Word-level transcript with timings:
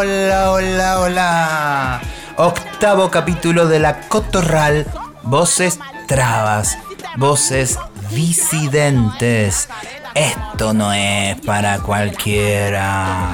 Hola, 0.00 0.52
hola, 0.52 1.00
hola. 1.00 2.00
Octavo 2.36 3.10
capítulo 3.10 3.68
de 3.68 3.80
la 3.80 4.00
Cotorral. 4.08 4.86
Voces 5.24 5.78
trabas, 6.06 6.78
voces 7.18 7.78
disidentes. 8.10 9.68
Esto 10.14 10.72
no 10.72 10.90
es 10.94 11.38
para 11.42 11.80
cualquiera. 11.80 13.28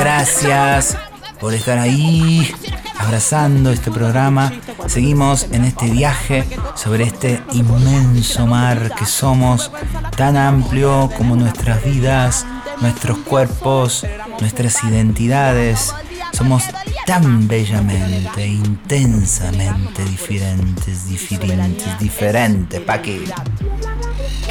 Gracias 0.00 0.98
por 1.40 1.54
estar 1.54 1.78
ahí 1.78 2.54
abrazando 2.98 3.70
este 3.70 3.90
programa. 3.90 4.52
Seguimos 4.86 5.44
en 5.50 5.64
este 5.64 5.86
viaje 5.86 6.44
sobre 6.74 7.04
este 7.04 7.42
inmenso 7.52 8.46
mar 8.46 8.92
que 8.94 9.06
somos, 9.06 9.72
tan 10.14 10.36
amplio 10.36 11.10
como 11.16 11.36
nuestras 11.36 11.82
vidas, 11.82 12.44
nuestros 12.80 13.18
cuerpos, 13.18 14.06
nuestras 14.40 14.82
identidades. 14.84 15.94
Somos 16.32 16.64
tan 17.06 17.48
bellamente, 17.48 18.46
intensamente 18.46 20.04
diferentes, 20.04 21.08
diferentes, 21.08 21.98
diferentes, 21.98 22.80
Paqui. 22.80 23.24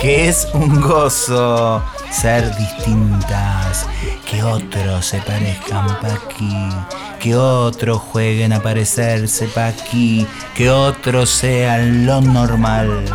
Que 0.02 0.28
es 0.28 0.48
un 0.54 0.82
gozo 0.82 1.84
ser 2.12 2.56
distintas, 2.58 3.86
que 4.30 4.44
otros 4.44 5.06
se 5.06 5.20
parezcan 5.20 6.00
Paqui, 6.02 6.70
que 7.20 7.36
otros 7.36 8.00
jueguen 8.00 8.54
a 8.54 8.62
parecerse 8.62 9.48
Paqui, 9.48 10.28
que 10.56 10.70
otros 10.70 11.30
sean 11.30 12.06
lo 12.06 12.22
normal. 12.22 13.06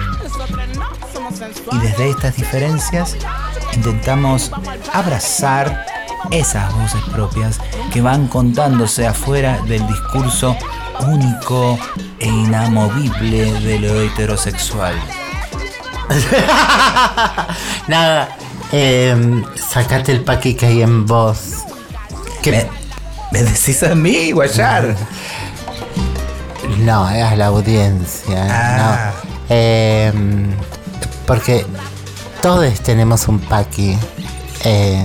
Y 1.73 1.79
desde 1.79 2.11
estas 2.11 2.37
diferencias 2.37 3.17
intentamos 3.73 4.51
abrazar 4.93 5.87
esas 6.31 6.73
voces 6.75 7.03
propias 7.13 7.59
que 7.93 8.01
van 8.01 8.29
contándose 8.29 9.07
afuera 9.07 9.61
del 9.67 9.87
discurso 9.87 10.57
único 11.07 11.79
e 12.19 12.29
inamovible 12.29 13.53
de 13.61 13.79
lo 13.81 14.01
heterosexual. 14.01 14.95
Nada, 17.89 18.37
eh, 18.71 19.43
sacate 19.55 20.13
el 20.13 20.23
paqui 20.23 20.55
que 20.55 20.67
hay 20.67 20.83
en 20.83 21.07
vos. 21.07 21.65
¿Me, 22.45 22.67
¿Me 23.33 23.43
decís 23.43 23.83
a 23.83 23.95
mí, 23.95 24.33
Guayar? 24.33 24.95
No, 26.79 27.09
es 27.09 27.37
la 27.37 27.47
audiencia. 27.47 28.47
Ah. 28.49 29.13
No. 29.15 29.31
Eh, 29.49 30.13
porque 31.27 31.67
todos 32.43 32.81
tenemos 32.81 33.29
un 33.29 33.39
paqui. 33.39 33.97
Eh, 34.65 35.05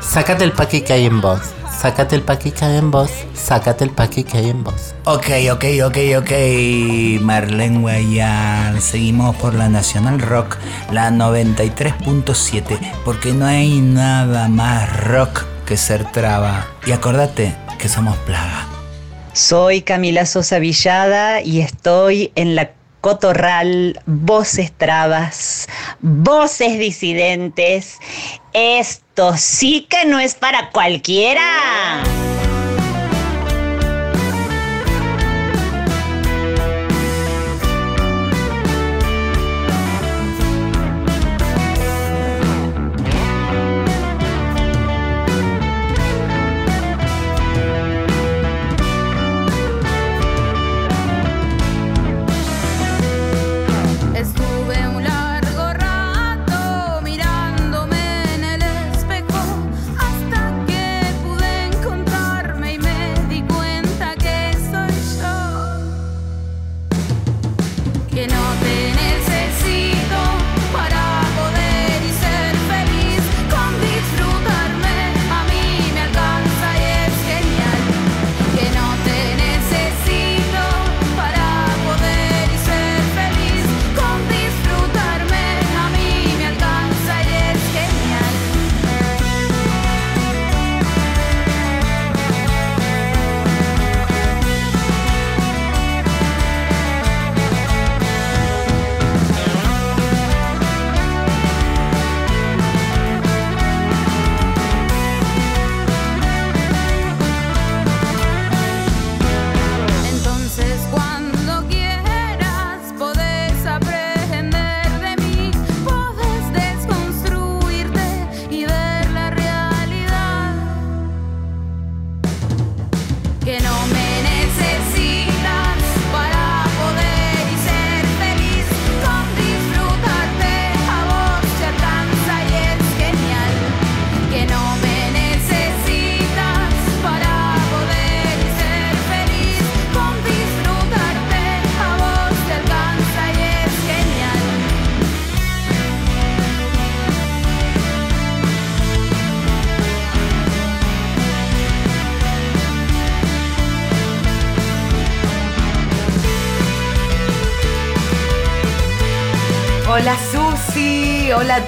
sácate 0.00 0.44
el 0.44 0.52
paqui 0.52 0.80
que 0.80 0.94
hay 0.94 1.04
en 1.04 1.20
vos. 1.20 1.40
Sácate 1.78 2.16
el 2.16 2.22
paqui 2.22 2.50
que 2.50 2.64
hay 2.64 2.78
en 2.78 2.90
vos. 2.90 3.10
Sácate 3.34 3.84
el 3.84 3.90
paqui 3.90 4.24
que 4.24 4.38
hay 4.38 4.48
en 4.48 4.64
vos. 4.64 4.94
Ok, 5.04 5.26
ok, 5.52 5.64
ok, 5.84 5.98
ok. 6.18 6.32
Marlene 7.20 7.78
Guayar. 7.78 8.80
Seguimos 8.80 9.36
por 9.36 9.54
la 9.54 9.68
Nacional 9.68 10.18
Rock, 10.18 10.56
la 10.90 11.10
93.7. 11.10 12.78
Porque 13.04 13.34
no 13.34 13.44
hay 13.44 13.80
nada 13.80 14.48
más 14.48 15.04
rock 15.04 15.44
que 15.66 15.76
ser 15.76 16.10
traba. 16.10 16.66
Y 16.86 16.92
acordate 16.92 17.54
que 17.78 17.90
somos 17.90 18.16
plaga. 18.18 18.66
Soy 19.34 19.82
Camila 19.82 20.24
Sosa 20.24 20.58
Villada 20.58 21.42
y 21.42 21.60
estoy 21.60 22.32
en 22.34 22.54
la 22.54 22.70
Cotorral, 23.04 24.00
voces 24.06 24.72
trabas, 24.72 25.68
voces 26.00 26.78
disidentes. 26.78 27.98
Esto 28.54 29.36
sí 29.36 29.86
que 29.90 30.06
no 30.06 30.20
es 30.20 30.34
para 30.34 30.70
cualquiera. 30.70 31.42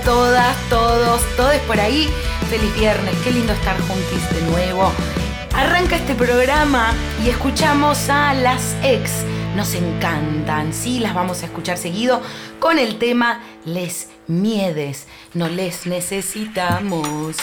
Todas, 0.04 0.56
todos, 0.68 1.22
todos 1.36 1.54
por 1.68 1.78
ahí. 1.78 2.08
Feliz 2.50 2.74
viernes, 2.74 3.14
qué 3.22 3.30
lindo 3.30 3.52
estar 3.52 3.76
juntis 3.82 4.30
de 4.34 4.42
nuevo. 4.50 4.90
Arranca 5.54 5.94
este 5.94 6.16
programa 6.16 6.92
y 7.24 7.28
escuchamos 7.28 8.10
a 8.10 8.34
las 8.34 8.74
ex. 8.82 9.24
Nos 9.54 9.74
encantan, 9.74 10.74
sí, 10.74 10.98
las 10.98 11.14
vamos 11.14 11.42
a 11.42 11.46
escuchar 11.46 11.78
seguido 11.78 12.20
con 12.58 12.80
el 12.80 12.98
tema 12.98 13.42
Les 13.64 14.08
Miedes. 14.26 15.06
No 15.34 15.48
les 15.48 15.86
necesitamos. 15.86 17.36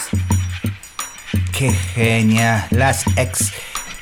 Qué 1.58 1.72
genia. 1.72 2.68
Las 2.72 3.06
ex. 3.16 3.54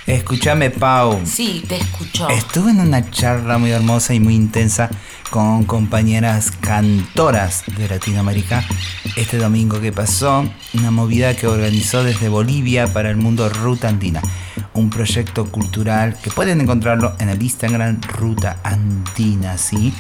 Escúchame, 0.08 0.72
Pau. 0.72 1.22
Sí, 1.26 1.64
te 1.68 1.78
escucho. 1.78 2.28
Estuve 2.30 2.72
en 2.72 2.80
una 2.80 3.08
charla 3.12 3.60
muy 3.60 3.70
hermosa 3.70 4.16
y 4.16 4.20
muy 4.20 4.34
intensa 4.34 4.90
con 5.32 5.64
compañeras 5.64 6.52
cantoras 6.52 7.64
de 7.78 7.88
Latinoamérica 7.88 8.66
este 9.16 9.38
domingo 9.38 9.80
que 9.80 9.94
pasó, 9.94 10.46
una 10.74 10.92
movida 10.92 11.36
que 11.36 11.48
organizó 11.48 12.04
desde 12.04 12.28
Bolivia 12.28 12.88
para 12.88 13.10
el 13.10 13.16
mundo 13.16 13.48
Ruta 13.48 13.88
Andina, 13.88 14.22
un 14.74 14.90
proyecto 14.90 15.46
cultural 15.50 16.18
que 16.22 16.32
pueden 16.32 16.60
encontrarlo 16.60 17.16
en 17.18 17.30
el 17.30 17.42
Instagram 17.42 18.02
Ruta 18.02 18.60
Andina, 18.64 19.58
¿sí? 19.58 19.94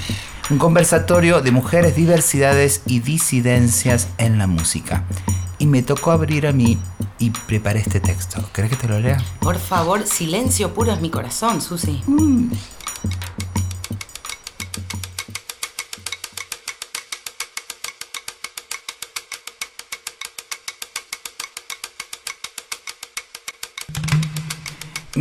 Un 0.49 0.57
conversatorio 0.57 1.39
de 1.39 1.51
mujeres, 1.51 1.95
diversidades 1.95 2.81
y 2.85 2.99
disidencias 2.99 4.09
en 4.17 4.37
la 4.37 4.47
música. 4.47 5.05
Y 5.59 5.65
me 5.65 5.81
tocó 5.81 6.11
abrir 6.11 6.45
a 6.45 6.51
mí 6.51 6.77
y 7.19 7.29
preparé 7.29 7.79
este 7.79 8.01
texto. 8.01 8.43
¿Querés 8.51 8.71
que 8.71 8.75
te 8.75 8.89
lo 8.89 8.99
lea? 8.99 9.23
Por 9.39 9.57
favor, 9.59 10.05
silencio 10.05 10.73
puro 10.73 10.91
es 10.91 10.99
mi 10.99 11.09
corazón, 11.09 11.61
Susi. 11.61 12.03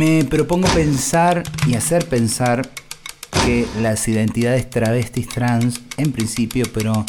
Me 0.01 0.23
propongo 0.23 0.67
pensar 0.69 1.43
y 1.67 1.75
hacer 1.75 2.09
pensar 2.09 2.67
que 3.45 3.67
las 3.83 4.07
identidades 4.07 4.67
travestis 4.67 5.29
trans, 5.29 5.79
en 5.95 6.11
principio, 6.11 6.65
pero 6.73 7.05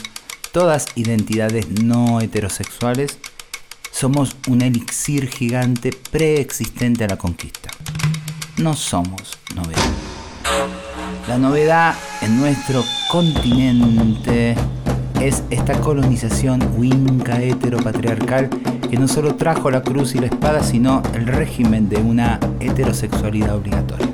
todas 0.52 0.88
identidades 0.94 1.70
no 1.82 2.20
heterosexuales, 2.20 3.16
somos 3.90 4.36
un 4.46 4.60
elixir 4.60 5.30
gigante 5.30 5.90
preexistente 6.10 7.04
a 7.04 7.08
la 7.08 7.16
conquista. 7.16 7.70
No 8.58 8.76
somos 8.76 9.38
novedad. 9.54 9.90
La 11.28 11.38
novedad 11.38 11.94
en 12.20 12.38
nuestro 12.38 12.84
continente 13.10 14.54
es 15.26 15.44
esta 15.50 15.80
colonización 15.80 16.60
winca 16.76 17.40
heteropatriarcal 17.40 18.50
que 18.90 18.98
no 18.98 19.06
solo 19.06 19.36
trajo 19.36 19.70
la 19.70 19.82
cruz 19.82 20.16
y 20.16 20.19
la 20.19 20.26
espada, 20.26 20.64
sino 20.64 21.00
el 21.14 21.26
régimen 21.26 21.88
de 21.88 21.98
una 21.98 22.40
heterosexualidad 22.58 23.54
obligatoria. 23.54 24.08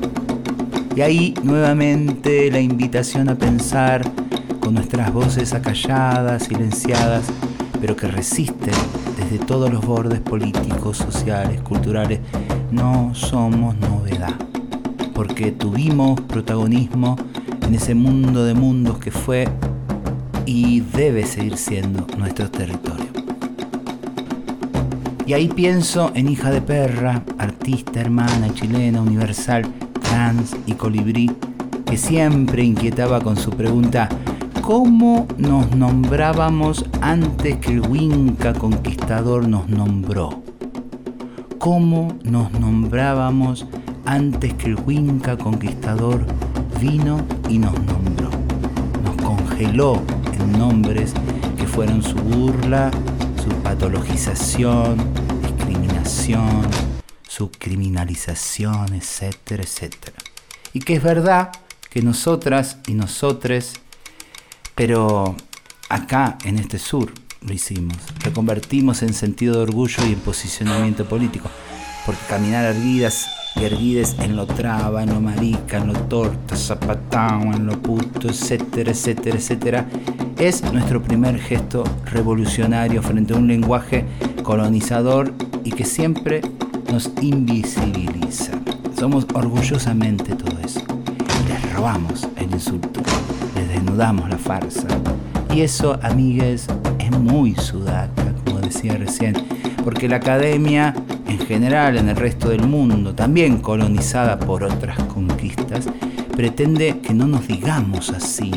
Y 0.95 1.01
ahí 1.01 1.35
nuevamente 1.43 2.51
la 2.51 2.61
invitación 2.61 3.31
a 3.31 3.37
pensar 3.37 4.03
con 4.61 4.75
nuestras 4.75 5.11
voces 5.11 5.55
acalladas, 5.55 6.45
silenciadas, 6.45 7.25
pero 7.81 7.97
que 7.97 8.09
resisten 8.09 8.75
desde 9.17 9.43
todos 9.45 9.73
los 9.73 9.87
bordes 9.87 10.21
políticos, 10.21 10.99
sociales, 10.99 11.63
culturales. 11.63 12.21
No 12.71 13.15
somos 13.15 13.77
novedad, 13.79 14.35
porque 15.15 15.53
tuvimos 15.53 16.21
protagonismo 16.21 17.17
en 17.63 17.75
ese 17.75 17.95
mundo 17.95 18.45
de 18.45 18.53
mundos 18.53 18.99
que 18.99 19.11
fue 19.11 19.49
y 20.49 20.81
debe 20.81 21.27
seguir 21.27 21.59
siendo 21.59 22.07
nuestro 22.17 22.51
territorio. 22.51 23.05
Y 25.27 25.35
ahí 25.35 25.47
pienso 25.49 26.11
en 26.15 26.27
Hija 26.27 26.51
de 26.51 26.63
Perra, 26.63 27.23
artista, 27.37 28.01
hermana, 28.01 28.55
chilena, 28.55 29.03
universal, 29.03 29.67
trans 30.01 30.57
y 30.65 30.73
colibrí, 30.73 31.31
que 31.85 31.99
siempre 31.99 32.65
inquietaba 32.65 33.21
con 33.21 33.37
su 33.37 33.51
pregunta, 33.51 34.09
¿cómo 34.63 35.27
nos 35.37 35.77
nombrábamos 35.77 36.87
antes 37.03 37.59
que 37.59 37.73
el 37.73 37.87
Winca 37.87 38.55
conquistador 38.55 39.47
nos 39.47 39.69
nombró? 39.69 40.43
¿Cómo 41.59 42.17
nos 42.25 42.51
nombrábamos 42.53 43.67
antes 44.07 44.55
que 44.55 44.69
el 44.69 44.79
Winca 44.87 45.37
conquistador 45.37 46.25
vino 46.81 47.21
y 47.51 47.59
nos 47.59 47.75
nombró? 47.75 48.31
Nos 49.05 49.17
congeló 49.17 50.01
nombres 50.47 51.13
que 51.57 51.67
fueron 51.67 52.03
su 52.03 52.15
burla, 52.17 52.91
su 53.43 53.51
patologización, 53.63 54.99
discriminación, 55.43 56.63
su 57.27 57.51
criminalización, 57.51 58.95
etcétera, 58.95 59.63
etcétera. 59.63 60.17
Y 60.73 60.81
que 60.81 60.95
es 60.95 61.03
verdad 61.03 61.51
que 61.91 62.03
nosotras 62.03 62.79
y 62.87 62.95
nosotres, 62.95 63.75
pero 64.75 65.37
acá 65.89 66.39
en 66.45 66.59
este 66.59 66.79
sur 66.79 67.13
lo 67.41 67.53
hicimos, 67.53 67.97
lo 68.25 68.33
convertimos 68.33 69.03
en 69.03 69.15
sentido 69.15 69.57
de 69.57 69.63
orgullo 69.63 70.05
y 70.07 70.13
en 70.13 70.21
posicionamiento 70.21 71.09
político, 71.09 71.49
porque 72.05 72.21
caminar 72.29 72.65
erguidas 72.65 73.29
y 73.61 73.65
erguides 73.65 74.17
en 74.21 74.37
lo 74.37 74.47
traba, 74.47 75.03
en 75.03 75.11
lo 75.11 75.21
marica, 75.21 75.79
en 75.79 75.89
lo 75.89 75.95
torta, 75.95 76.57
zapatao, 76.57 77.43
en 77.55 77.67
lo 77.67 77.81
puto, 77.81 78.29
etcétera, 78.29 78.91
etcétera, 78.91 79.37
etcétera, 79.37 79.87
es 80.39 80.63
nuestro 80.73 81.03
primer 81.03 81.39
gesto 81.39 81.85
revolucionario 82.05 83.03
frente 83.03 83.35
a 83.35 83.37
un 83.37 83.49
lenguaje 83.49 84.05
colonizador 84.43 85.33
y 85.65 85.71
que 85.73 85.85
siempre 85.85 86.41
nos 86.93 87.11
invisibiliza. 87.21 88.53
Somos 88.99 89.27
orgullosamente 89.35 90.35
todo 90.35 90.59
eso. 90.65 90.81
Les 91.49 91.75
robamos 91.75 92.29
el 92.37 92.51
insulto, 92.53 93.01
les 93.55 93.69
desnudamos 93.69 94.29
la 94.29 94.39
farsa. 94.39 94.87
Y 95.53 95.63
eso, 95.63 95.99
amigues, 96.03 96.67
es 96.99 97.11
muy 97.19 97.55
sudaca, 97.55 98.28
decía 98.69 98.97
recién, 98.97 99.35
porque 99.85 100.09
la 100.09 100.17
academia 100.17 100.95
en 101.29 101.39
general 101.39 101.99
en 101.99 102.09
el 102.09 102.17
resto 102.17 102.49
del 102.49 102.67
mundo, 102.67 103.15
también 103.15 103.59
colonizada 103.59 104.39
por 104.39 104.65
otras 104.65 104.99
conquistas, 105.05 105.87
pretende 106.35 107.01
que 107.01 107.13
no 107.13 107.27
nos 107.27 107.47
digamos 107.47 108.11
así. 108.11 108.51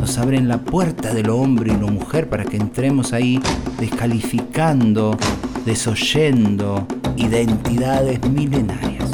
Nos 0.00 0.18
abren 0.18 0.48
la 0.48 0.58
puerta 0.58 1.14
de 1.14 1.22
lo 1.22 1.36
hombre 1.36 1.72
y 1.72 1.76
lo 1.76 1.88
mujer 1.88 2.28
para 2.28 2.44
que 2.44 2.56
entremos 2.56 3.12
ahí 3.12 3.40
descalificando, 3.78 5.16
desoyendo 5.64 6.86
identidades 7.16 8.20
milenarias. 8.28 9.10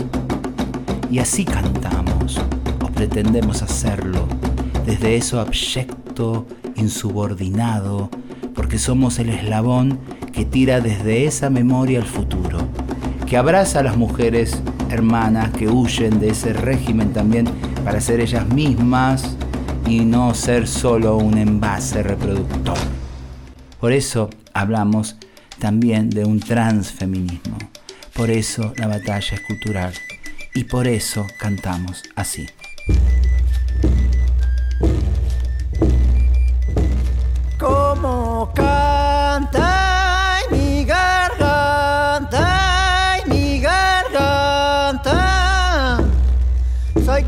Y 1.10 1.18
así 1.18 1.44
cantamos, 1.44 2.40
o 2.82 2.86
pretendemos 2.86 3.62
hacerlo, 3.62 4.26
desde 4.86 5.16
eso 5.16 5.40
abyecto, 5.40 6.46
insubordinado, 6.76 8.10
porque 8.54 8.78
somos 8.78 9.18
el 9.18 9.30
eslabón 9.30 9.98
que 10.36 10.44
tira 10.44 10.82
desde 10.82 11.24
esa 11.24 11.48
memoria 11.48 11.98
al 11.98 12.04
futuro, 12.04 12.68
que 13.26 13.38
abraza 13.38 13.80
a 13.80 13.82
las 13.82 13.96
mujeres 13.96 14.60
hermanas 14.90 15.50
que 15.52 15.66
huyen 15.66 16.20
de 16.20 16.28
ese 16.28 16.52
régimen 16.52 17.14
también 17.14 17.46
para 17.82 18.02
ser 18.02 18.20
ellas 18.20 18.46
mismas 18.48 19.34
y 19.86 20.00
no 20.00 20.34
ser 20.34 20.68
solo 20.68 21.16
un 21.16 21.38
envase 21.38 22.02
reproductor. 22.02 22.76
Por 23.80 23.92
eso 23.92 24.28
hablamos 24.52 25.16
también 25.58 26.10
de 26.10 26.26
un 26.26 26.38
transfeminismo. 26.38 27.56
Por 28.14 28.28
eso 28.28 28.74
la 28.76 28.88
batalla 28.88 29.36
es 29.36 29.40
cultural. 29.40 29.94
Y 30.54 30.64
por 30.64 30.86
eso 30.86 31.26
cantamos 31.38 32.02
así. 32.14 32.46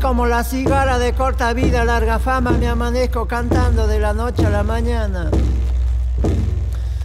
Como 0.09 0.25
la 0.25 0.43
cigarra 0.43 0.97
de 0.97 1.13
corta 1.13 1.53
vida, 1.53 1.85
larga 1.85 2.17
fama, 2.17 2.49
me 2.49 2.67
amanezco 2.67 3.27
cantando 3.27 3.85
de 3.85 3.99
la 3.99 4.11
noche 4.11 4.43
a 4.43 4.49
la 4.49 4.63
mañana. 4.63 5.29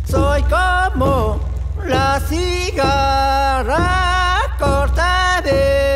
Soy 0.08 0.42
como 0.44 1.38
la 1.84 2.18
cigarra, 2.26 3.76
corta 4.58 5.42
vida 5.44 5.93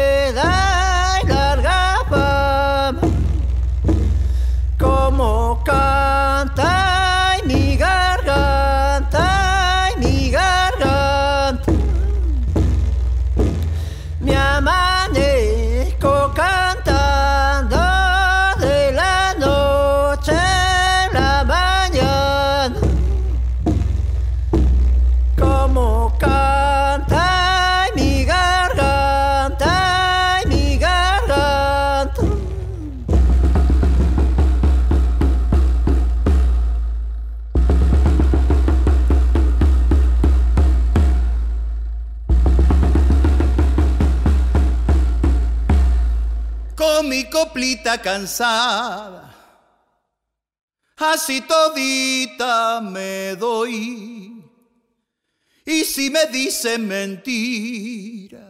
coplita 47.88 48.02
cansada. 48.02 49.34
Así 50.96 51.40
todita 51.42 52.80
me 52.80 53.36
doy. 53.36 54.44
Y 55.64 55.84
si 55.84 56.10
me 56.10 56.26
dicen 56.26 56.86
mentiras, 56.88 58.40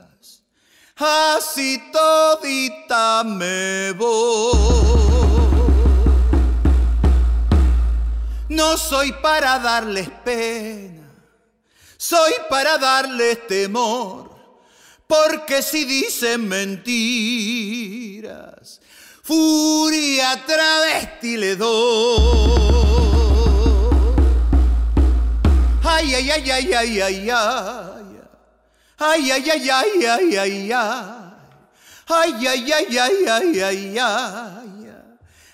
así 0.96 1.80
todita 1.92 3.22
me 3.24 3.92
voy. 3.92 4.56
No 8.48 8.78
soy 8.78 9.12
para 9.12 9.58
darles 9.58 10.08
pena, 10.24 11.12
soy 11.98 12.32
para 12.48 12.78
darles 12.78 13.46
temor, 13.46 14.34
porque 15.06 15.62
si 15.62 15.84
dicen 15.84 16.48
mentiras, 16.48 17.68
furia 19.28 20.40
travesti 20.46 21.36
le 21.36 21.52
doy. 21.56 22.48
Ay, 25.84 26.14
ay, 26.14 26.30
ay, 26.30 26.50
ay, 26.50 26.74
ay, 26.74 27.00
ay, 27.02 27.30
ay. 27.30 28.08
Ay, 28.98 29.30
ay, 29.30 29.50
ay, 29.50 29.70
ay, 29.70 30.06
ay, 30.06 30.36
ay, 30.36 30.72
ay. 30.72 31.02
Ay, 32.08 32.46
ay, 32.46 32.72
ay, 32.72 32.98
ay, 32.98 33.16
ay, 33.28 33.60
ay, 33.60 33.98
ay. 33.98 34.88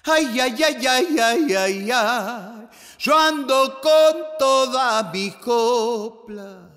Ay, 0.07 0.41
ay, 0.41 0.63
ay, 0.63 0.87
ay, 0.87 1.19
ay, 1.19 1.55
ay, 1.57 1.91
ay. 1.91 2.69
Yo 2.99 3.19
ando 3.19 3.81
con 3.81 4.39
toda 4.39 5.11
mi 5.13 5.33
copla 5.33 6.71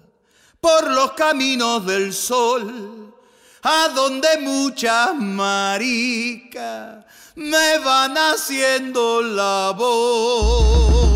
por 0.59 0.91
los 0.91 1.11
caminos 1.11 1.85
del 1.85 2.11
sol, 2.13 3.06
a 3.69 3.89
donde 3.89 4.37
muchas 4.37 5.13
maricas 5.13 7.03
me 7.35 7.77
van 7.79 8.17
haciendo 8.17 9.21
la 9.21 9.73
voz. 9.75 11.11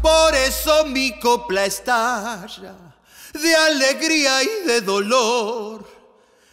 Por 0.00 0.34
eso 0.34 0.86
mi 0.86 1.20
copla 1.20 1.66
estalla 1.66 2.74
de 3.34 3.54
alegría 3.54 4.42
y 4.42 4.66
de 4.66 4.80
dolor. 4.80 5.86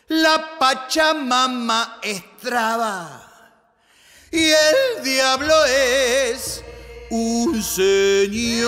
La 0.10 0.58
Pachamama 0.60 2.00
es 2.02 2.22
traba 2.42 3.32
y 4.30 4.44
el 4.44 5.04
diablo 5.04 5.56
es 5.66 6.62
un 7.12 7.64
señor. 7.64 8.68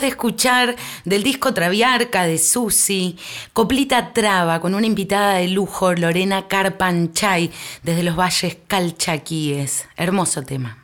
De 0.00 0.08
escuchar 0.08 0.76
del 1.04 1.22
disco 1.22 1.54
Traviarca 1.54 2.24
de 2.24 2.38
Susi, 2.38 3.16
Coplita 3.52 4.12
Traba, 4.12 4.60
con 4.60 4.74
una 4.74 4.86
invitada 4.86 5.34
de 5.34 5.48
lujo, 5.48 5.92
Lorena 5.92 6.48
Carpanchay, 6.48 7.50
desde 7.82 8.02
los 8.02 8.16
valles 8.16 8.58
calchaquíes. 8.66 9.86
Hermoso 9.96 10.42
tema. 10.42 10.78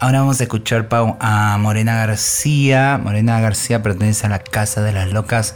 Ahora 0.00 0.20
vamos 0.20 0.40
a 0.40 0.44
escuchar 0.44 0.88
a 1.20 1.58
Morena 1.58 1.94
García. 1.94 2.98
Morena 3.02 3.40
García 3.40 3.82
pertenece 3.82 4.26
a 4.26 4.30
la 4.30 4.40
Casa 4.40 4.82
de 4.82 4.92
las 4.92 5.12
Locas, 5.12 5.54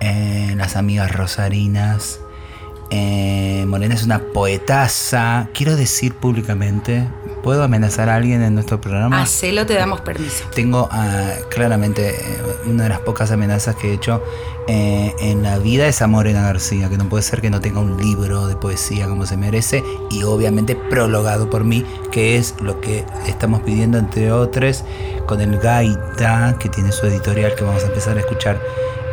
eh, 0.00 0.54
las 0.56 0.76
amigas 0.76 1.12
rosarinas. 1.12 2.20
Eh, 2.90 3.64
Morena 3.66 3.94
es 3.94 4.04
una 4.04 4.20
poetaza. 4.20 5.48
Quiero 5.52 5.76
decir 5.76 6.14
públicamente, 6.14 7.08
¿puedo 7.42 7.62
amenazar 7.62 8.08
a 8.08 8.14
alguien 8.14 8.42
en 8.42 8.54
nuestro 8.54 8.80
programa? 8.80 9.22
Hacelo, 9.22 9.66
te 9.66 9.74
damos 9.74 10.00
permiso. 10.00 10.44
Tengo 10.54 10.88
ah, 10.90 11.32
claramente 11.50 12.10
eh, 12.10 12.42
una 12.66 12.84
de 12.84 12.88
las 12.90 13.00
pocas 13.00 13.30
amenazas 13.32 13.74
que 13.76 13.90
he 13.90 13.94
hecho 13.94 14.22
eh, 14.68 15.14
en 15.20 15.42
la 15.42 15.58
vida 15.58 15.86
es 15.86 16.02
a 16.02 16.06
Morena 16.06 16.42
García, 16.42 16.88
que 16.88 16.96
no 16.96 17.08
puede 17.08 17.22
ser 17.22 17.40
que 17.40 17.50
no 17.50 17.60
tenga 17.60 17.80
un 17.80 17.96
libro 17.98 18.46
de 18.48 18.56
poesía 18.56 19.06
como 19.06 19.26
se 19.26 19.36
merece 19.36 19.84
y 20.10 20.24
obviamente 20.24 20.74
prologado 20.74 21.50
por 21.50 21.64
mí, 21.64 21.84
que 22.10 22.36
es 22.36 22.54
lo 22.60 22.80
que 22.80 23.04
estamos 23.26 23.62
pidiendo 23.62 23.98
entre 23.98 24.32
otros 24.32 24.84
con 25.26 25.40
el 25.40 25.58
Gaita, 25.58 26.56
que 26.58 26.68
tiene 26.68 26.92
su 26.92 27.06
editorial 27.06 27.54
que 27.54 27.64
vamos 27.64 27.84
a 27.84 27.86
empezar 27.86 28.16
a 28.16 28.20
escuchar. 28.20 28.60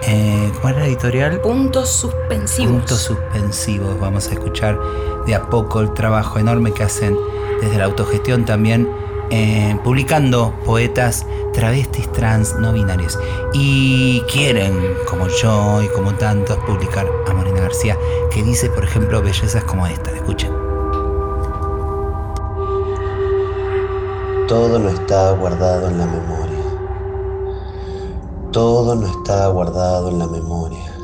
Eh, 0.05 0.51
¿Cuál 0.61 0.75
es 0.75 0.79
la 0.79 0.87
editorial? 0.87 1.39
Puntos 1.39 1.89
suspensivos. 1.89 2.71
Puntos 2.71 2.99
suspensivos. 2.99 3.99
Vamos 3.99 4.27
a 4.27 4.33
escuchar 4.33 4.77
de 5.25 5.35
a 5.35 5.49
poco 5.49 5.79
el 5.79 5.93
trabajo 5.93 6.39
enorme 6.39 6.73
que 6.73 6.83
hacen 6.83 7.17
desde 7.61 7.77
la 7.77 7.85
autogestión 7.85 8.43
también, 8.43 8.89
eh, 9.29 9.77
publicando 9.83 10.53
poetas 10.65 11.25
travestis, 11.53 12.11
trans, 12.11 12.55
no 12.55 12.73
binarios. 12.73 13.17
Y 13.53 14.21
quieren, 14.31 14.77
como 15.07 15.27
yo 15.29 15.81
y 15.81 15.87
como 15.87 16.13
tantos, 16.15 16.57
publicar 16.65 17.07
a 17.27 17.33
Morena 17.33 17.61
García, 17.61 17.97
que 18.31 18.43
dice, 18.43 18.69
por 18.69 18.83
ejemplo, 18.83 19.21
bellezas 19.21 19.63
como 19.63 19.87
esta. 19.87 20.11
Escuchen. 20.11 20.51
Todo 24.47 24.77
no 24.77 24.89
está 24.89 25.31
guardado 25.31 25.87
en 25.87 25.97
la 25.97 26.05
memoria. 26.05 26.42
Todo 28.53 28.93
no 28.93 29.07
está 29.07 29.47
guardado 29.47 30.09
en 30.09 30.19
la 30.19 30.27
memoria. 30.27 30.95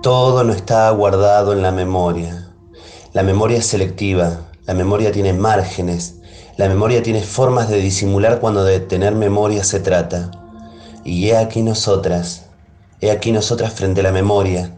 Todo 0.00 0.42
no 0.42 0.54
está 0.54 0.88
guardado 0.88 1.52
en 1.52 1.60
la 1.60 1.70
memoria. 1.70 2.48
La 3.12 3.22
memoria 3.22 3.58
es 3.58 3.66
selectiva. 3.66 4.40
La 4.64 4.72
memoria 4.72 5.12
tiene 5.12 5.34
márgenes. 5.34 6.14
La 6.56 6.68
memoria 6.68 7.02
tiene 7.02 7.20
formas 7.20 7.68
de 7.68 7.76
disimular 7.76 8.40
cuando 8.40 8.64
de 8.64 8.80
tener 8.80 9.14
memoria 9.14 9.64
se 9.64 9.78
trata. 9.78 10.30
Y 11.04 11.28
he 11.28 11.36
aquí 11.36 11.60
nosotras, 11.60 12.46
he 13.02 13.10
aquí 13.10 13.30
nosotras 13.30 13.74
frente 13.74 14.00
a 14.00 14.04
la 14.04 14.12
memoria, 14.12 14.74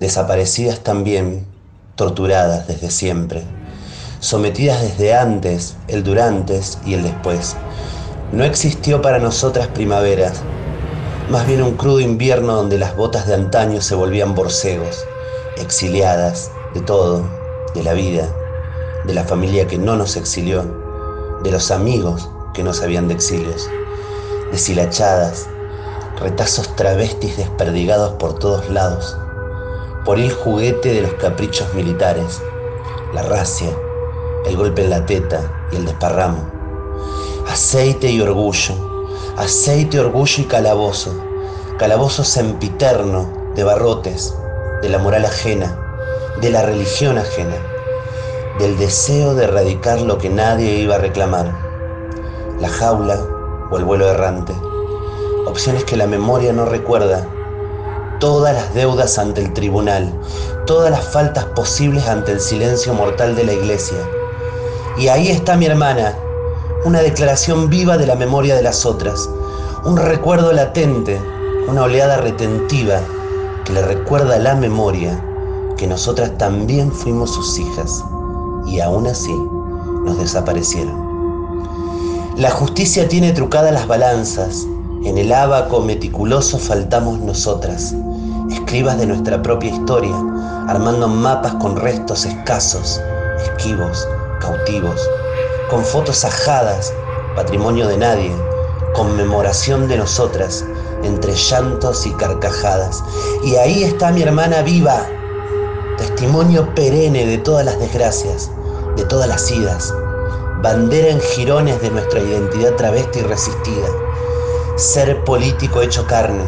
desaparecidas 0.00 0.80
también, 0.80 1.46
torturadas 1.94 2.68
desde 2.68 2.90
siempre, 2.90 3.42
sometidas 4.20 4.82
desde 4.82 5.14
antes, 5.14 5.76
el 5.88 6.04
durantes 6.04 6.76
y 6.84 6.92
el 6.92 7.04
después. 7.04 7.56
No 8.36 8.44
existió 8.44 9.00
para 9.00 9.18
nosotras 9.18 9.68
primavera, 9.68 10.30
más 11.30 11.46
bien 11.46 11.62
un 11.62 11.74
crudo 11.74 12.00
invierno 12.00 12.54
donde 12.54 12.76
las 12.76 12.94
botas 12.94 13.26
de 13.26 13.32
antaño 13.32 13.80
se 13.80 13.94
volvían 13.94 14.34
borcegos, 14.34 15.06
exiliadas 15.56 16.50
de 16.74 16.82
todo, 16.82 17.26
de 17.74 17.82
la 17.82 17.94
vida, 17.94 18.28
de 19.06 19.14
la 19.14 19.24
familia 19.24 19.66
que 19.66 19.78
no 19.78 19.96
nos 19.96 20.16
exilió, 20.16 20.66
de 21.44 21.50
los 21.50 21.70
amigos 21.70 22.28
que 22.52 22.62
no 22.62 22.74
sabían 22.74 23.08
de 23.08 23.14
exilios, 23.14 23.70
deshilachadas, 24.52 25.48
retazos 26.20 26.76
travestis 26.76 27.38
desperdigados 27.38 28.16
por 28.18 28.38
todos 28.38 28.68
lados, 28.68 29.16
por 30.04 30.18
el 30.18 30.30
juguete 30.30 30.92
de 30.92 31.00
los 31.00 31.14
caprichos 31.14 31.72
militares, 31.72 32.42
la 33.14 33.22
racia, 33.22 33.70
el 34.44 34.58
golpe 34.58 34.84
en 34.84 34.90
la 34.90 35.06
teta 35.06 35.68
y 35.72 35.76
el 35.76 35.86
desparramo, 35.86 36.55
aceite 37.48 38.10
y 38.10 38.20
orgullo, 38.20 38.74
aceite, 39.36 40.00
orgullo 40.00 40.42
y 40.42 40.46
calabozo, 40.46 41.12
calabozo 41.78 42.24
sempiterno 42.24 43.30
de 43.54 43.64
barrotes, 43.64 44.34
de 44.82 44.88
la 44.88 44.98
moral 44.98 45.24
ajena, 45.24 45.78
de 46.40 46.50
la 46.50 46.62
religión 46.62 47.18
ajena, 47.18 47.56
del 48.58 48.76
deseo 48.76 49.34
de 49.34 49.44
erradicar 49.44 50.00
lo 50.00 50.18
que 50.18 50.28
nadie 50.28 50.80
iba 50.80 50.96
a 50.96 50.98
reclamar, 50.98 51.54
la 52.60 52.68
jaula 52.68 53.18
o 53.70 53.76
el 53.78 53.84
vuelo 53.84 54.08
errante, 54.08 54.52
opciones 55.46 55.84
que 55.84 55.96
la 55.96 56.06
memoria 56.06 56.52
no 56.52 56.66
recuerda, 56.66 57.26
todas 58.18 58.54
las 58.54 58.74
deudas 58.74 59.18
ante 59.18 59.42
el 59.42 59.52
tribunal, 59.52 60.12
todas 60.66 60.90
las 60.90 61.06
faltas 61.08 61.44
posibles 61.46 62.08
ante 62.08 62.32
el 62.32 62.40
silencio 62.40 62.92
mortal 62.92 63.36
de 63.36 63.44
la 63.44 63.52
iglesia, 63.52 63.98
Y 64.98 65.08
ahí 65.08 65.28
está 65.28 65.58
mi 65.58 65.66
hermana, 65.66 66.16
una 66.84 67.00
declaración 67.00 67.68
viva 67.68 67.96
de 67.96 68.06
la 68.06 68.14
memoria 68.14 68.54
de 68.54 68.62
las 68.62 68.86
otras, 68.86 69.28
un 69.84 69.96
recuerdo 69.96 70.52
latente, 70.52 71.20
una 71.68 71.82
oleada 71.82 72.18
retentiva 72.18 73.00
que 73.64 73.72
le 73.72 73.82
recuerda 73.82 74.38
la 74.38 74.54
memoria 74.54 75.22
que 75.76 75.86
nosotras 75.86 76.36
también 76.38 76.92
fuimos 76.92 77.34
sus 77.34 77.58
hijas 77.58 78.04
y 78.66 78.80
aún 78.80 79.06
así 79.06 79.34
nos 80.04 80.18
desaparecieron. 80.18 81.06
La 82.36 82.50
justicia 82.50 83.08
tiene 83.08 83.32
trucadas 83.32 83.72
las 83.72 83.86
balanzas, 83.86 84.66
en 85.04 85.18
el 85.18 85.32
abaco 85.32 85.80
meticuloso 85.80 86.58
faltamos 86.58 87.20
nosotras, 87.20 87.94
escribas 88.50 88.98
de 88.98 89.06
nuestra 89.06 89.42
propia 89.42 89.70
historia, 89.70 90.14
armando 90.68 91.08
mapas 91.08 91.54
con 91.54 91.76
restos 91.76 92.24
escasos, 92.24 93.00
esquivos, 93.44 94.06
cautivos, 94.40 95.00
con 95.68 95.84
fotos 95.84 96.24
ajadas, 96.24 96.92
patrimonio 97.34 97.88
de 97.88 97.96
nadie, 97.96 98.32
conmemoración 98.94 99.88
de 99.88 99.98
nosotras, 99.98 100.64
entre 101.02 101.34
llantos 101.34 102.06
y 102.06 102.12
carcajadas. 102.12 103.02
Y 103.42 103.56
ahí 103.56 103.84
está 103.84 104.12
mi 104.12 104.22
hermana 104.22 104.62
viva, 104.62 105.06
testimonio 105.98 106.74
perenne 106.74 107.26
de 107.26 107.38
todas 107.38 107.64
las 107.64 107.78
desgracias, 107.78 108.50
de 108.96 109.04
todas 109.04 109.28
las 109.28 109.50
idas, 109.50 109.92
bandera 110.62 111.08
en 111.08 111.20
jirones 111.20 111.80
de 111.82 111.90
nuestra 111.90 112.20
identidad 112.20 112.74
travesti 112.76 113.18
y 113.18 113.22
resistida, 113.22 113.88
ser 114.76 115.24
político 115.24 115.82
hecho 115.82 116.06
carne, 116.06 116.44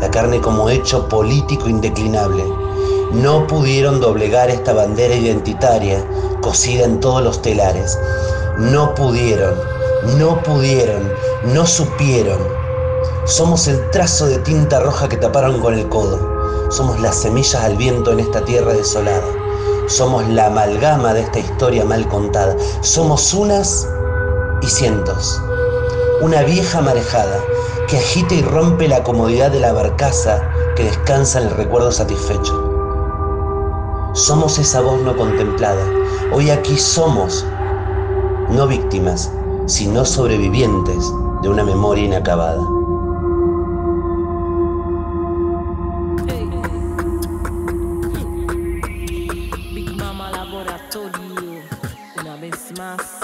la 0.00 0.10
carne 0.10 0.40
como 0.40 0.68
hecho 0.70 1.08
político 1.08 1.68
indeclinable. 1.68 2.44
No 3.12 3.46
pudieron 3.46 4.00
doblegar 4.00 4.50
esta 4.50 4.72
bandera 4.72 5.14
identitaria 5.14 6.04
cosida 6.40 6.84
en 6.84 7.00
todos 7.00 7.22
los 7.22 7.42
telares. 7.42 7.98
No 8.60 8.94
pudieron, 8.94 9.54
no 10.18 10.42
pudieron, 10.42 11.10
no 11.44 11.64
supieron. 11.64 12.38
Somos 13.24 13.66
el 13.66 13.88
trazo 13.88 14.26
de 14.26 14.38
tinta 14.40 14.80
roja 14.80 15.08
que 15.08 15.16
taparon 15.16 15.62
con 15.62 15.72
el 15.72 15.88
codo. 15.88 16.68
Somos 16.70 17.00
las 17.00 17.16
semillas 17.16 17.54
al 17.54 17.78
viento 17.78 18.12
en 18.12 18.20
esta 18.20 18.44
tierra 18.44 18.74
desolada. 18.74 19.24
Somos 19.86 20.28
la 20.28 20.48
amalgama 20.48 21.14
de 21.14 21.22
esta 21.22 21.38
historia 21.38 21.86
mal 21.86 22.06
contada. 22.08 22.54
Somos 22.82 23.32
unas 23.32 23.88
y 24.60 24.66
cientos. 24.66 25.40
Una 26.20 26.42
vieja 26.42 26.82
marejada 26.82 27.42
que 27.88 27.96
agita 27.96 28.34
y 28.34 28.42
rompe 28.42 28.88
la 28.88 29.02
comodidad 29.02 29.50
de 29.50 29.60
la 29.60 29.72
barcaza 29.72 30.46
que 30.76 30.84
descansa 30.84 31.40
en 31.40 31.46
el 31.46 31.56
recuerdo 31.56 31.90
satisfecho. 31.90 32.52
Somos 34.12 34.58
esa 34.58 34.82
voz 34.82 35.00
no 35.00 35.16
contemplada. 35.16 35.82
Hoy 36.30 36.50
aquí 36.50 36.76
somos 36.76 37.46
no 38.50 38.66
víctimas, 38.66 39.32
sino 39.66 40.04
sobrevivientes 40.04 41.04
de 41.42 41.48
una 41.48 41.64
memoria 41.64 42.04
inacabada. 42.04 42.62
Big 49.72 49.96
Mama 49.96 50.30
Laboratorio, 50.30 51.62
una 52.20 52.36
vez 52.36 52.72
más. 52.76 53.20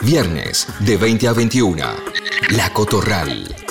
Viernes 0.00 0.66
de 0.80 0.96
20 0.96 1.28
a 1.28 1.32
21. 1.32 1.84
La 2.50 2.72
Cotorral. 2.72 3.61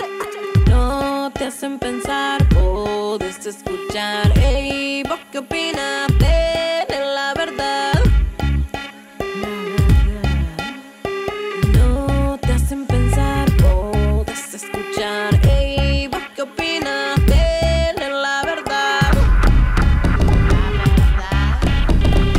Escuchar. 3.91 4.31
Ey, 4.39 5.03
¿vos 5.03 5.19
qué 5.31 5.39
opinas 5.39 6.07
de 6.17 6.85
la 6.89 7.33
verdad? 7.35 7.99
No 11.73 12.37
te 12.41 12.53
hacen 12.53 12.85
pensar, 12.85 13.49
puedes 13.57 14.53
escuchar. 14.53 15.39
Ey, 15.45 16.07
¿vos 16.07 16.21
qué 16.35 16.41
opinas 16.43 17.19
de 17.25 18.09
la 18.09 18.43
verdad? 18.45 19.11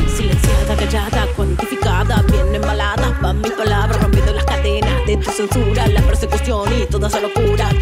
Silenciada, 0.07 0.75
callada, 0.75 1.27
cuantificada, 1.35 2.23
bien 2.31 2.55
embalada. 2.55 3.19
Va 3.23 3.33
mi 3.33 3.49
palabra 3.51 3.97
rompiendo 3.99 4.33
las 4.33 4.45
cadenas 4.45 5.05
de 5.05 5.17
tu 5.17 5.29
censura, 5.31 5.87
la 5.87 6.01
persecución 6.01 6.81
y 6.81 6.85
toda 6.87 7.09
esa 7.09 7.19
locura. 7.19 7.72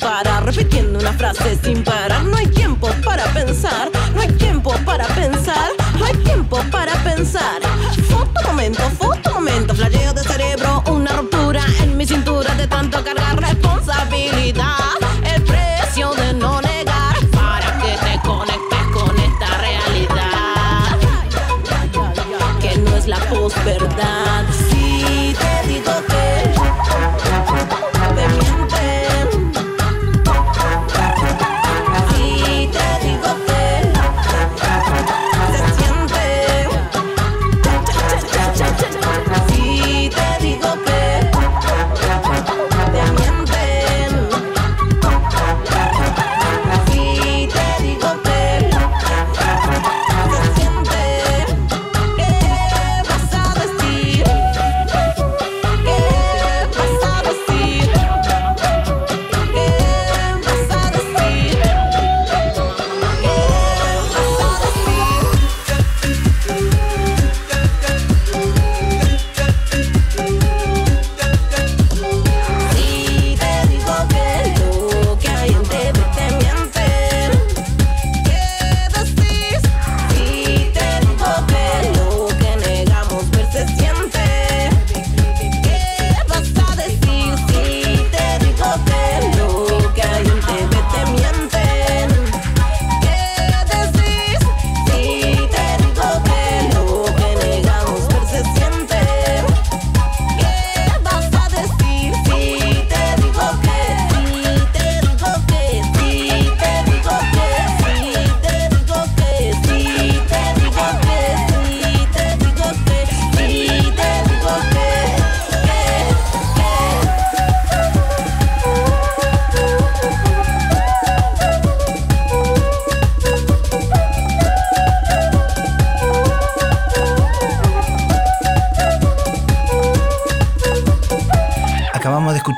Parar, 0.00 0.44
repitiendo 0.44 0.98
una 0.98 1.12
frase 1.12 1.56
sin 1.62 1.84
parar. 1.84 2.24
No 2.24 2.36
hay 2.36 2.46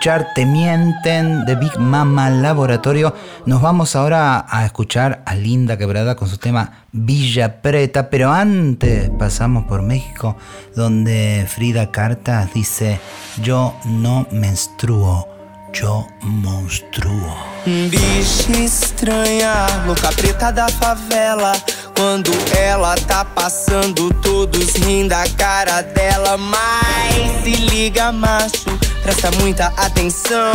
Te 0.02 0.44
mienten 0.44 1.44
de 1.44 1.54
Big 1.54 1.78
Mama 1.78 2.28
Laboratorio. 2.28 3.14
Nos 3.46 3.62
vamos 3.62 3.94
ahora 3.94 4.44
a 4.48 4.66
escuchar 4.66 5.22
a 5.26 5.36
Linda 5.36 5.78
Quebrada 5.78 6.16
con 6.16 6.26
su 6.28 6.38
tema 6.38 6.86
Villa 6.90 7.62
Preta. 7.62 8.10
Pero 8.10 8.32
antes 8.32 9.10
pasamos 9.10 9.64
por 9.66 9.82
México, 9.82 10.36
donde 10.74 11.46
Frida 11.48 11.92
Cartas 11.92 12.52
dice: 12.52 12.98
Yo 13.44 13.76
no 13.84 14.26
menstruo, 14.32 15.28
yo 15.72 16.06
monstruo. 16.22 17.36
Bicha 17.64 18.52
estranha, 18.52 19.66
louca 19.86 20.12
preta 20.12 20.50
da 20.50 20.68
favela. 20.68 21.52
Quando 21.96 22.30
ela 22.56 22.94
tá 22.96 23.24
passando, 23.24 24.12
todos 24.22 24.74
riem 24.74 25.08
da 25.08 25.24
cara 25.36 25.82
dela. 25.82 26.36
Mas 26.36 27.42
se 27.42 27.56
liga, 27.66 28.12
macho, 28.12 28.78
presta 29.02 29.30
muita 29.40 29.66
atenção. 29.76 30.52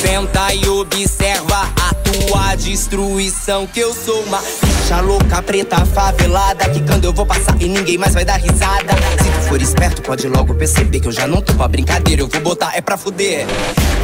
Senta 0.00 0.54
e 0.54 0.66
observa 0.68 1.68
a 1.80 1.94
tua 1.94 2.54
destruição. 2.56 3.66
Que 3.66 3.80
eu 3.80 3.94
sou 3.94 4.22
uma 4.22 4.40
bicha 4.40 5.00
louca, 5.00 5.42
preta, 5.42 5.84
favelada. 5.84 6.68
Que 6.70 6.80
quando 6.80 7.04
eu 7.04 7.12
vou 7.12 7.26
passar 7.26 7.60
e 7.60 7.68
ninguém 7.68 7.98
mais 7.98 8.14
vai 8.14 8.24
dar 8.24 8.36
risada. 8.36 8.92
Se 9.22 9.30
tu 9.30 9.48
for 9.48 9.60
esperto, 9.60 10.02
pode 10.02 10.26
logo 10.26 10.54
perceber 10.54 11.00
que 11.00 11.08
eu 11.08 11.12
já 11.12 11.26
não 11.26 11.42
tô 11.42 11.52
pra 11.54 11.68
brincadeira. 11.68 12.22
Eu 12.22 12.28
vou 12.28 12.40
botar 12.40 12.72
é 12.74 12.80
pra 12.80 12.96
fuder. 12.96 13.46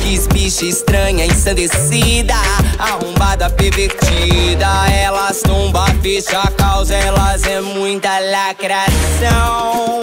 Quis 0.02 0.26
bicha 0.26 0.64
estranha, 0.64 1.24
ensandecida. 1.24 2.34
Arrombada, 2.78 3.48
pervertida. 3.50 4.66
Elas 4.92 5.40
tomba, 5.40 5.86
fecha 6.02 6.40
a 6.40 6.50
causa. 6.50 6.94
Elas 6.94 7.42
é 7.44 7.60
muita 7.60 8.18
lacração. 8.18 10.00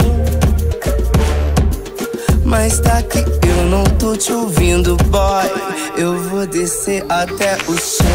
Mas 2.44 2.78
tá 2.78 3.02
que 3.02 3.18
eu 3.18 3.64
não 3.64 3.84
tô 3.84 4.16
te 4.16 4.32
ouvindo, 4.32 4.96
boy. 5.06 5.83
Eu 5.96 6.18
vou 6.24 6.44
descer 6.44 7.04
até 7.08 7.56
o 7.68 7.78
chão. 7.78 8.06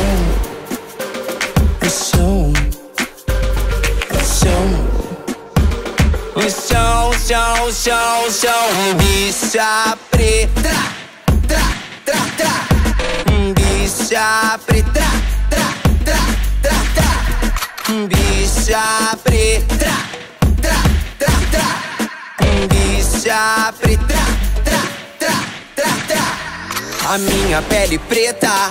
O 1.81 1.89
chão. 1.89 2.53
O 4.11 4.19
chão. 4.25 4.67
O 6.35 6.41
chão, 6.41 7.13
chão, 7.13 7.71
chão, 7.71 8.31
chão. 8.31 8.95
Bicha 8.97 9.97
preta. 10.11 10.75
Tra, 11.47 11.63
tra, 12.03 12.19
tra. 12.35 12.67
Bicha 13.55 14.59
preta. 14.65 15.07
Tra, 15.49 15.67
tra, 16.03 16.19
tra, 16.61 16.77
tra. 16.95 17.11
Bicha 18.07 19.17
preta. 19.23 19.93
Tra, 20.61 20.79
tra, 21.17 21.33
tra. 21.49 21.69
Bicha 22.67 23.73
preta. 23.79 24.48
A 27.09 27.17
minha 27.17 27.59
pele 27.63 27.97
preta 27.97 28.69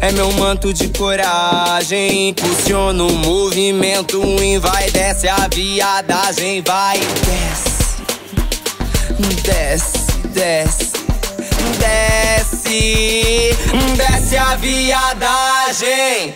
é 0.00 0.12
meu 0.12 0.30
manto 0.34 0.72
de 0.72 0.90
coragem. 0.90 2.28
Impulsiona 2.28 3.02
o 3.02 3.12
movimento, 3.12 4.22
vai, 4.60 4.88
desce 4.92 5.26
a 5.26 5.48
viadagem, 5.52 6.62
vai, 6.62 7.00
desce, 7.00 7.96
desce, 9.42 10.12
desce, 10.28 10.92
desce, 11.80 13.56
desce 13.96 14.36
a 14.36 14.54
viadagem. 14.54 16.32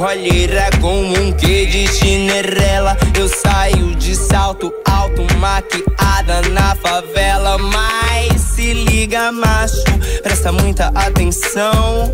Borralheira 0.00 0.70
com 0.80 1.02
um 1.02 1.30
quê 1.30 1.66
de 1.66 1.86
chinerela 1.86 2.96
Eu 3.18 3.28
saio 3.28 3.94
de 3.96 4.16
salto 4.16 4.72
alto, 4.86 5.26
maquiada 5.36 6.40
na 6.48 6.74
favela 6.76 7.58
Mas 7.58 8.29
se 8.70 8.74
liga 8.74 9.32
macho, 9.32 9.82
presta 10.22 10.52
muita 10.52 10.88
atenção. 10.94 12.12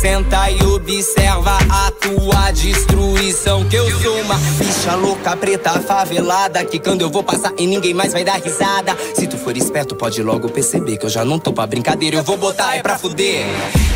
Senta 0.00 0.50
e 0.50 0.60
observa 0.64 1.58
a 1.70 1.92
tua 1.92 2.50
destruição 2.50 3.64
Que 3.66 3.76
eu 3.76 3.88
sou 4.02 4.20
uma 4.20 4.34
bicha 4.34 4.96
louca, 4.96 5.36
preta, 5.36 5.80
favelada 5.80 6.64
Que 6.64 6.80
quando 6.80 7.02
eu 7.02 7.08
vou 7.08 7.22
passar 7.22 7.52
e 7.56 7.68
ninguém 7.68 7.94
mais 7.94 8.12
vai 8.12 8.24
dar 8.24 8.40
risada. 8.40 8.96
Se 9.14 9.28
tu 9.28 9.38
for 9.38 9.56
esperto 9.56 9.94
pode 9.94 10.20
logo 10.24 10.48
perceber 10.48 10.96
Que 10.96 11.06
eu 11.06 11.10
já 11.10 11.24
não 11.24 11.38
tô 11.38 11.52
pra 11.52 11.68
brincadeira, 11.68 12.16
eu 12.16 12.24
vou 12.24 12.36
botar 12.36 12.74
é 12.74 12.82
pra 12.82 12.98
fuder. 12.98 13.46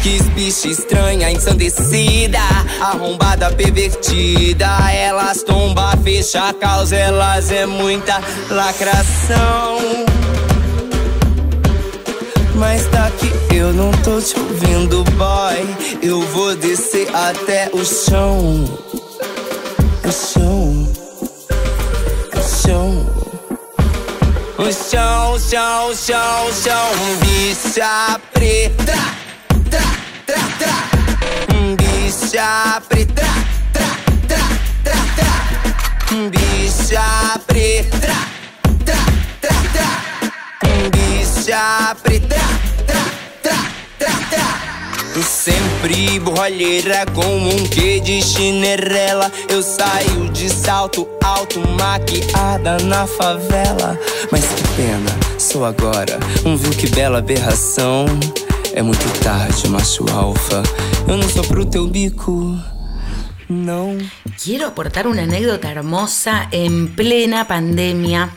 Quis 0.01 0.23
bicha 0.29 0.69
estranha, 0.69 1.29
ensandecida 1.29 2.39
Arrombada, 2.81 3.51
pervertida. 3.51 4.69
Elas 4.93 5.43
tomba, 5.43 5.97
fecha 6.05 6.51
a 6.51 6.55
causa 6.55 6.95
Elas 6.95 7.51
é 7.51 7.67
muita 7.67 8.23
lacração 8.49 10.20
mas 12.61 12.87
daqui 12.89 13.33
eu 13.57 13.73
não 13.73 13.91
tô 14.03 14.21
te 14.21 14.39
ouvindo, 14.39 15.03
boy. 15.17 15.99
Eu 16.03 16.21
vou 16.29 16.55
descer 16.55 17.09
até 17.15 17.71
o 17.73 17.83
chão. 17.83 18.65
O 20.05 20.13
chão. 20.13 20.93
O 22.37 22.43
chão. 22.43 23.07
O 24.59 24.73
chão, 24.73 25.39
chão, 25.41 25.95
chão, 25.95 26.53
chão. 26.53 26.89
Bicha 27.23 28.21
preta. 28.31 28.99
Tra, 29.71 29.87
tra, 30.27 30.43
tra. 30.59 30.77
Bicha 31.79 32.83
preta. 32.89 33.27
Tra, 33.73 33.91
tra, 34.29 34.43
tra, 34.85 34.99
tra. 35.17 35.33
Bicha 36.29 37.41
preta. 37.47 38.15
Tra, 38.85 39.01
tra, 39.41 39.55
tra. 39.73 39.91
Bicha 40.91 41.95
preta. 42.03 42.10
Sempre 45.51 46.21
borralheira 46.21 47.05
com 47.15 47.37
um 47.37 47.65
quê 47.65 47.99
de 48.01 48.23
chinerela 48.23 49.31
Eu 49.49 49.63
saio 49.63 50.29
de 50.31 50.49
salto 50.49 51.09
alto, 51.25 51.61
maquiada 51.79 52.79
na 52.85 53.07
favela. 53.07 53.99
Mas 54.31 54.45
que 54.45 54.63
pena, 54.77 55.11
sou 55.39 55.65
agora 55.65 56.19
um 56.45 56.57
viu 56.57 56.71
que 56.71 56.89
bela 56.89 57.19
aberração. 57.19 58.07
É 58.73 58.83
muito 58.83 59.05
tarde, 59.21 59.69
macho 59.69 60.05
alfa. 60.13 60.63
Eu 61.09 61.17
não 61.17 61.29
sou 61.29 61.43
pro 61.45 61.65
teu 61.65 61.87
bico, 61.89 62.57
não 63.51 63.99
Quiero 64.43 64.67
aportar 64.69 65.07
una 65.07 65.25
anécdota 65.25 65.71
hermosa. 65.71 66.49
En 66.51 66.89
plena 66.95 67.47
pandemia 67.47 68.31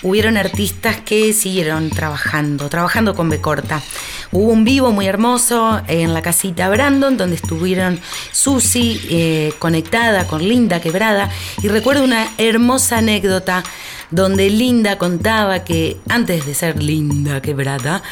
hubieron 0.00 0.36
artistas 0.36 1.00
que 1.00 1.32
siguieron 1.32 1.90
trabajando, 1.90 2.68
trabajando 2.68 3.16
con 3.16 3.28
B 3.28 3.40
corta. 3.40 3.82
Hubo 4.30 4.52
un 4.52 4.62
vivo 4.62 4.92
muy 4.92 5.08
hermoso 5.08 5.80
en 5.88 6.14
la 6.14 6.22
casita 6.22 6.68
Brandon, 6.68 7.16
donde 7.16 7.34
estuvieron 7.34 7.98
Susi 8.30 9.00
eh, 9.10 9.52
conectada 9.58 10.28
con 10.28 10.40
Linda 10.46 10.80
Quebrada. 10.80 11.30
Y 11.64 11.66
recuerdo 11.66 12.04
una 12.04 12.28
hermosa 12.38 12.98
anécdota 12.98 13.64
donde 14.10 14.50
Linda 14.50 14.98
contaba 14.98 15.64
que 15.64 15.98
antes 16.08 16.46
de 16.46 16.54
ser 16.54 16.82
Linda 16.82 17.40
Quebrada, 17.40 18.02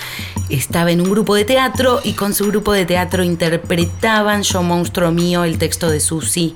estaba 0.48 0.90
en 0.90 1.00
un 1.00 1.10
grupo 1.10 1.34
de 1.34 1.44
teatro 1.44 2.00
y 2.04 2.12
con 2.12 2.34
su 2.34 2.46
grupo 2.46 2.72
de 2.72 2.86
teatro 2.86 3.22
interpretaban 3.22 4.42
Yo 4.42 4.62
Monstruo 4.62 5.10
Mío, 5.10 5.44
el 5.44 5.58
texto 5.58 5.90
de 5.90 6.00
Susi. 6.00 6.54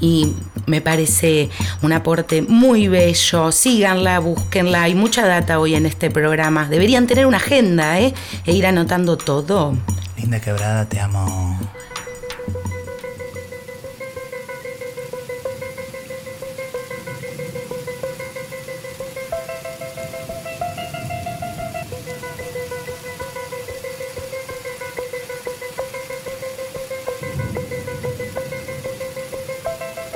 Y 0.00 0.32
me 0.66 0.80
parece 0.80 1.50
un 1.82 1.92
aporte 1.92 2.42
muy 2.42 2.88
bello. 2.88 3.52
Síganla, 3.52 4.18
búsquenla. 4.20 4.82
Hay 4.84 4.94
mucha 4.94 5.26
data 5.26 5.58
hoy 5.58 5.74
en 5.74 5.86
este 5.86 6.10
programa. 6.10 6.68
Deberían 6.68 7.06
tener 7.06 7.26
una 7.26 7.38
agenda 7.38 8.00
¿eh? 8.00 8.14
e 8.46 8.52
ir 8.52 8.66
anotando 8.66 9.16
todo. 9.16 9.76
Linda 10.16 10.40
Quebrada, 10.40 10.88
te 10.88 11.00
amo. 11.00 11.58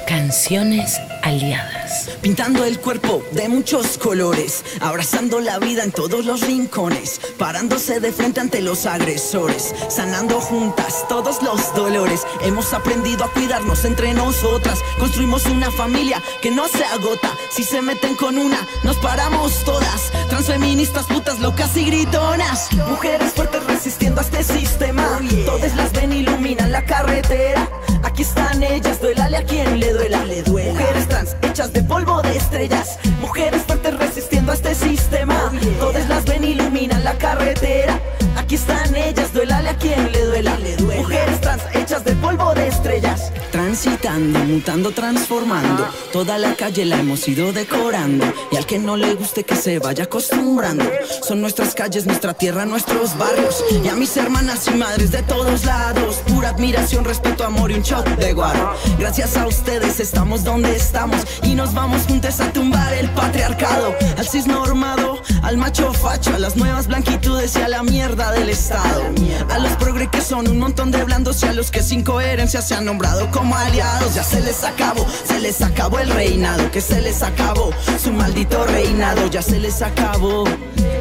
Canciones 0.08 0.98
aliadas. 1.22 2.08
pintando 2.22 2.64
el 2.64 2.80
cuerpo 2.80 3.22
de 3.32 3.46
muchos 3.50 3.98
colores, 3.98 4.64
abrazando 4.80 5.38
la 5.38 5.58
vida 5.58 5.84
en 5.84 5.92
todos 5.92 6.24
los 6.24 6.40
rincones, 6.40 7.20
parándose 7.36 8.00
de 8.00 8.10
frente 8.10 8.40
ante 8.40 8.62
los 8.62 8.86
agresores, 8.86 9.74
sanando 9.90 10.40
juntas 10.40 11.04
todos 11.10 11.42
los 11.42 11.74
dolores. 11.74 12.22
Hemos 12.40 12.72
aprendido 12.72 13.24
a 13.24 13.32
cuidarnos 13.32 13.84
entre 13.84 14.14
nosotras, 14.14 14.78
construimos 14.98 15.44
una 15.44 15.70
familia 15.70 16.22
que 16.40 16.50
no 16.50 16.68
se 16.68 16.84
agota. 16.84 17.30
Si 17.50 17.62
se 17.62 17.82
meten 17.82 18.14
con 18.14 18.38
una, 18.38 18.66
nos 18.84 18.96
paramos 18.96 19.62
todas. 19.64 20.10
Transfeministas, 20.30 21.04
putas 21.04 21.38
locas 21.38 21.76
y 21.76 21.84
gritonas, 21.84 22.72
mujeres 22.88 23.34
fuertes 23.34 23.62
resistiendo 23.66 24.22
a 24.22 24.24
este 24.24 24.42
sistema. 24.42 25.20
Todas 25.44 25.76
las 25.76 25.92
ven, 25.92 26.14
iluminan 26.14 26.72
la 26.72 26.84
carretera. 26.86 27.68
Aquí 28.02 28.22
están 28.22 28.62
ellas, 28.62 29.00
duélale 29.00 29.36
a 29.38 29.44
quien 29.44 29.80
le 29.80 29.92
duela, 29.92 30.24
le 30.24 30.42
duela. 30.42 30.72
Mujeres 30.72 31.08
trans 31.08 31.36
hechas 31.42 31.72
de 31.72 31.82
polvo 31.82 32.20
de 32.22 32.36
estrellas, 32.36 32.98
mujeres 33.20 33.62
fuertes 33.62 33.98
resistiendo 33.98 34.52
a 34.52 34.54
este 34.54 34.74
sistema. 34.74 35.52
Todas 35.78 36.08
las 36.08 36.24
ven, 36.24 36.44
iluminan 36.44 37.02
la 37.04 37.14
carretera. 37.14 37.98
Aquí 38.36 38.54
están 38.54 38.94
ellas, 38.94 39.32
duélale 39.32 39.70
a 39.70 39.76
quien 39.76 40.10
le 40.12 40.24
duela, 40.24 40.58
le 40.58 40.76
duela. 40.76 41.00
Mujeres 41.02 41.40
trans 41.40 41.62
hechas 41.74 42.04
de 42.04 42.12
polvo 42.16 42.54
de 42.54 42.68
estrellas. 42.68 43.07
Mutando, 43.78 44.90
transformando. 44.90 45.86
Toda 46.12 46.36
la 46.36 46.56
calle 46.56 46.84
la 46.84 46.98
hemos 46.98 47.28
ido 47.28 47.52
decorando. 47.52 48.26
Y 48.50 48.56
al 48.56 48.66
que 48.66 48.80
no 48.80 48.96
le 48.96 49.14
guste 49.14 49.44
que 49.44 49.54
se 49.54 49.78
vaya 49.78 50.04
acostumbrando. 50.04 50.84
Son 51.22 51.40
nuestras 51.40 51.76
calles, 51.76 52.04
nuestra 52.04 52.34
tierra, 52.34 52.66
nuestros 52.66 53.16
barrios. 53.16 53.62
Y 53.84 53.86
a 53.86 53.94
mis 53.94 54.16
hermanas 54.16 54.66
y 54.66 54.74
madres 54.74 55.12
de 55.12 55.22
todos 55.22 55.64
lados. 55.64 56.16
Pura 56.26 56.48
admiración, 56.48 57.04
respeto, 57.04 57.44
amor 57.44 57.70
y 57.70 57.74
un 57.74 57.82
shot 57.82 58.04
de 58.16 58.32
guaro. 58.32 58.74
Gracias 58.98 59.36
a 59.36 59.46
ustedes 59.46 60.00
estamos 60.00 60.42
donde 60.42 60.74
estamos. 60.74 61.20
Y 61.44 61.54
nos 61.54 61.72
vamos 61.72 62.02
juntos 62.08 62.40
a 62.40 62.52
tumbar 62.52 62.92
el 62.94 63.08
patriarcado. 63.10 63.94
Al 64.16 64.26
cisnormado, 64.26 65.22
al 65.42 65.56
macho 65.56 65.92
facho, 65.92 66.34
a 66.34 66.40
las 66.40 66.56
nuevas 66.56 66.88
blanquitudes 66.88 67.54
y 67.54 67.60
a 67.60 67.68
la 67.68 67.84
mierda 67.84 68.32
del 68.32 68.48
Estado. 68.48 69.04
A 69.50 69.58
los 69.60 69.70
progre 69.76 70.10
que 70.10 70.20
son 70.20 70.48
un 70.48 70.58
montón 70.58 70.90
de 70.90 71.04
blandos 71.04 71.44
y 71.44 71.46
a 71.46 71.52
los 71.52 71.70
que 71.70 71.84
sin 71.84 72.02
coherencia 72.02 72.60
se 72.60 72.74
han 72.74 72.84
nombrado 72.84 73.30
como 73.30 73.54
Ya 73.72 74.24
se 74.24 74.40
les 74.40 74.64
acabó, 74.64 75.06
se 75.24 75.38
les 75.38 75.60
acabó 75.60 75.98
el 75.98 76.08
reinado, 76.10 76.70
que 76.70 76.80
se 76.80 77.00
les 77.00 77.22
acabó 77.22 77.70
su 78.02 78.12
maldito 78.12 78.64
reinado, 78.64 79.26
ya 79.28 79.42
se 79.42 79.58
les 79.58 79.82
acabó 79.82 80.44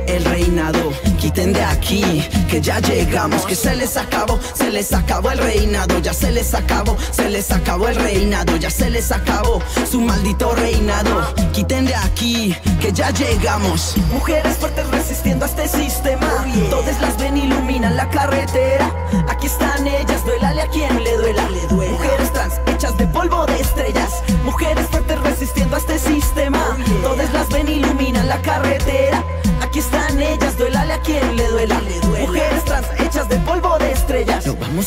el 0.07 0.23
reinado. 0.25 0.91
Quiten 1.17 1.53
de 1.53 1.63
aquí, 1.63 2.27
que 2.49 2.61
ya 2.61 2.79
llegamos, 2.79 3.45
que 3.45 3.55
se 3.55 3.75
les 3.75 3.97
acabó, 3.97 4.39
se 4.53 4.69
les 4.69 4.93
acabó 4.93 5.31
el 5.31 5.39
reinado, 5.39 5.99
ya 5.99 6.13
se 6.13 6.31
les 6.31 6.53
acabó, 6.53 6.95
se 7.11 7.29
les 7.29 7.51
acabó 7.51 7.87
el 7.87 7.95
reinado, 7.95 8.55
ya 8.57 8.69
se 8.69 8.89
les 8.89 9.11
acabó 9.11 9.61
su 9.89 10.01
maldito 10.01 10.53
reinado. 10.53 11.33
Quiten 11.53 11.85
de 11.85 11.95
aquí, 11.95 12.55
que 12.79 12.91
ya 12.91 13.09
llegamos. 13.11 13.95
Mujeres 14.13 14.57
fuertes 14.57 14.87
resistiendo 14.89 15.45
a 15.45 15.47
este 15.47 15.67
sistema. 15.67 16.45
Todas 16.69 17.01
las 17.01 17.17
ven, 17.17 17.37
iluminan 17.37 17.95
la 17.95 18.09
carretera. 18.09 18.91
Aquí 19.29 19.47
están 19.47 19.87
ellas, 19.87 20.23
duélale 20.25 20.61
a 20.61 20.67
quien 20.67 21.03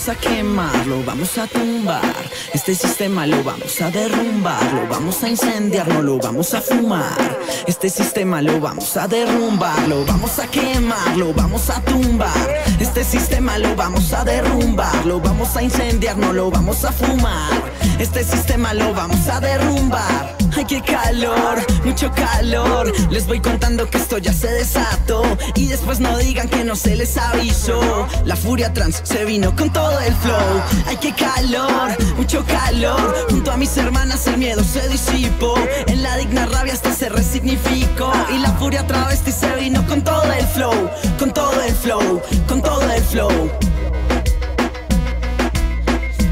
vamos 0.00 0.16
a 0.16 0.28
quemar, 0.28 0.86
lo 0.86 1.04
vamos 1.04 1.36
a 1.36 1.46
tumbar. 1.46 2.30
Este 2.54 2.74
sistema 2.74 3.26
lo 3.26 3.44
vamos 3.44 3.82
a 3.82 3.90
derrumbar, 3.90 4.72
lo 4.72 4.88
vamos 4.88 5.22
a 5.22 5.28
incendiar, 5.28 5.88
no 5.88 6.00
lo 6.00 6.16
vamos 6.16 6.54
a 6.54 6.62
fumar. 6.62 7.38
Este 7.66 7.90
sistema 7.90 8.40
lo 8.40 8.58
vamos 8.60 8.96
a 8.96 9.06
derrumbar, 9.06 9.88
lo 9.88 10.06
vamos 10.06 10.38
a 10.38 10.46
quemar, 10.46 11.16
lo 11.18 11.34
vamos 11.34 11.68
a 11.68 11.82
tumbar. 11.82 12.62
Este 12.80 13.04
sistema 13.04 13.58
lo 13.58 13.76
vamos 13.76 14.14
a 14.14 14.24
derrumbar, 14.24 15.04
lo 15.04 15.20
vamos 15.20 15.54
a 15.56 15.62
incendiar, 15.62 16.16
no 16.16 16.32
lo 16.32 16.50
vamos 16.50 16.82
a 16.84 16.92
fumar. 16.92 17.60
Este 17.98 18.24
sistema 18.24 18.72
lo 18.72 18.94
vamos 18.94 19.28
a 19.28 19.38
derrumbar. 19.38 20.39
Ay, 20.60 20.66
qué 20.66 20.82
calor, 20.82 21.58
mucho 21.86 22.12
calor. 22.12 22.92
Les 23.10 23.26
voy 23.26 23.40
contando 23.40 23.88
que 23.88 23.96
esto 23.96 24.18
ya 24.18 24.30
se 24.30 24.48
desató. 24.48 25.22
Y 25.54 25.68
después 25.68 26.00
no 26.00 26.18
digan 26.18 26.50
que 26.50 26.64
no 26.64 26.76
se 26.76 26.96
les 26.96 27.16
avisó. 27.16 28.06
La 28.26 28.36
furia 28.36 28.70
trans 28.74 29.00
se 29.02 29.24
vino 29.24 29.56
con 29.56 29.72
todo 29.72 29.98
el 30.00 30.14
flow. 30.16 30.62
Ay, 30.86 30.98
qué 31.00 31.14
calor, 31.14 31.96
mucho 32.14 32.44
calor. 32.44 33.26
Junto 33.30 33.52
a 33.52 33.56
mis 33.56 33.74
hermanas 33.78 34.26
el 34.26 34.36
miedo 34.36 34.62
se 34.62 34.86
disipó. 34.90 35.54
En 35.86 36.02
la 36.02 36.18
digna 36.18 36.44
rabia 36.44 36.74
hasta 36.74 36.92
se 36.92 37.08
resignificó. 37.08 38.12
Y 38.30 38.36
la 38.36 38.50
furia 38.58 38.86
travesti 38.86 39.32
se 39.32 39.54
vino 39.54 39.86
con 39.86 40.04
todo 40.04 40.30
el 40.30 40.46
flow. 40.48 40.90
Con 41.18 41.32
todo 41.32 41.58
el 41.62 41.74
flow, 41.74 42.20
con 42.46 42.60
todo 42.60 42.82
el 42.82 43.02
flow. 43.02 43.50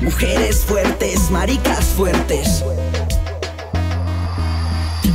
Mujeres 0.02 0.66
fuertes, 0.66 1.30
maricas 1.30 1.86
fuertes. 1.96 2.62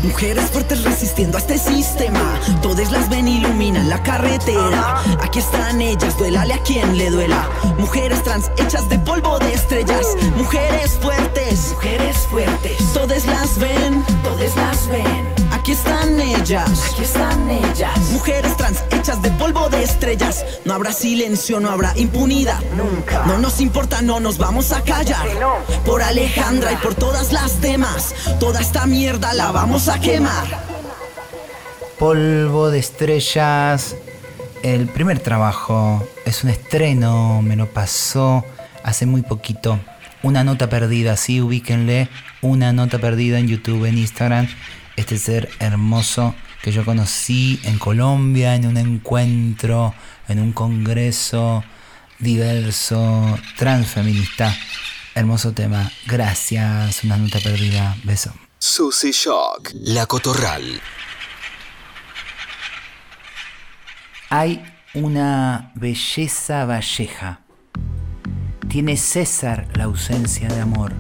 Mujeres 0.01 0.45
fuertes 0.51 0.84
resistiendo 0.84 1.38
a 1.38 1.41
este 1.41 1.58
sistema. 1.58 2.39
Todas 2.62 2.91
las 2.91 3.10
ven, 3.10 3.27
iluminan 3.27 3.89
la 3.89 4.01
carretera. 4.01 5.01
Aquí 5.21 5.39
están 5.39 5.82
ellas, 5.82 6.17
duélale 6.17 6.53
a 6.56 6.63
quien 6.63 6.97
le 6.97 7.10
duela. 7.10 7.49
Mujeres 7.77 8.23
trans 8.23 8.51
hechas 8.58 8.89
de 8.89 8.97
polvo 8.99 9.39
de 9.39 9.53
estrellas. 9.53 10.08
Mujeres 10.36 10.97
fuertes, 11.01 11.71
mujeres 11.73 12.17
fuertes. 12.29 12.93
Todas 12.93 13.25
las 13.25 13.58
ven, 13.60 14.03
todas 14.23 14.56
las 14.56 14.88
ven. 14.88 15.42
Aquí 15.63 15.71
están 15.71 16.19
ellas, 16.19 16.91
aquí 16.91 17.04
están 17.04 17.49
ellas. 17.49 17.97
Mujeres 18.12 18.58
trans 18.58 18.84
hechas 18.91 19.21
de 19.21 19.32
polvo 19.32 19.69
de 19.69 19.82
estrellas. 19.82 20.43
No 20.65 20.73
habrá 20.73 20.91
silencio, 20.91 21.62
no 21.62 21.69
habrá 21.69 21.97
impunidad. 21.97 22.60
Nunca. 22.76 23.26
No 23.28 23.38
nos 23.38 23.62
importa, 23.62 24.02
no 24.02 24.19
nos 24.19 24.38
vamos 24.38 24.73
a 24.73 24.82
callar. 24.82 25.26
Por 25.86 26.04
Alejandra 26.04 26.73
y 26.73 26.76
por 26.76 26.95
todas 26.95 27.32
las 27.32 27.62
demás. 27.62 28.13
Toda 28.41 28.60
esta 28.60 28.86
mierda 28.88 29.34
la 29.34 29.54
vamos 29.54 29.88
a 29.88 30.02
quemar. 30.02 30.43
Polvo 31.97 32.69
de 32.69 32.80
estrellas. 32.80 33.95
El 34.63 34.88
primer 34.88 35.21
trabajo 35.21 36.06
es 36.26 36.43
un 36.43 36.49
estreno, 36.49 37.41
me 37.41 37.56
lo 37.56 37.67
pasó 37.67 38.43
hace 38.84 39.06
muy 39.06 39.21
poquito. 39.21 39.80
Una 40.23 40.43
nota 40.43 40.67
perdida, 40.67 41.15
sí, 41.15 41.39
ubíquenle. 41.39 42.10
Una 42.41 42.73
nota 42.73 42.99
perdida 42.99 43.39
en 43.39 43.47
YouTube, 43.47 43.86
en 43.86 43.97
Instagram. 43.97 44.49
Este 44.95 45.17
ser 45.17 45.49
hermoso 45.60 46.36
que 46.62 46.71
yo 46.71 46.86
conocí 46.86 47.60
en 47.63 47.77
Colombia, 47.77 48.56
en 48.56 48.67
un 48.67 48.77
encuentro, 48.77 49.93
en 50.27 50.39
un 50.39 50.53
congreso 50.53 51.63
diverso, 52.19 53.38
transfeminista. 53.58 54.56
Hermoso 55.15 55.51
tema. 55.51 55.91
Gracias, 56.08 57.03
una 57.03 57.17
nota 57.17 57.39
perdida. 57.39 57.95
Beso. 58.03 58.34
Susy 58.58 59.12
Shock, 59.12 59.71
La 59.73 60.06
Cotorral. 60.06 60.82
Hay 64.29 64.63
una 64.93 65.71
belleza 65.75 66.65
valleja. 66.65 67.41
Tiene 68.69 68.97
César 68.97 69.67
la 69.75 69.84
ausencia 69.84 70.47
de 70.47 70.62
amor 70.62 70.93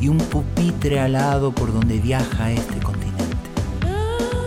y 0.00 0.08
un 0.08 0.18
pupitre 0.18 0.98
alado 0.98 1.52
por 1.52 1.72
donde 1.72 1.98
viaja 1.98 2.50
este 2.50 2.78
continente. 2.80 3.36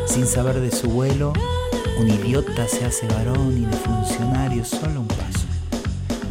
Sin 0.08 0.26
saber 0.26 0.60
de 0.60 0.72
su 0.72 0.90
vuelo, 0.90 1.34
un 2.00 2.10
idiota 2.10 2.68
se 2.68 2.86
hace 2.86 3.08
varón 3.08 3.56
y 3.58 3.66
de 3.66 3.78
funcionario 3.78 4.66
solo 4.66 5.02
un 5.02 5.08
paso. 5.08 5.48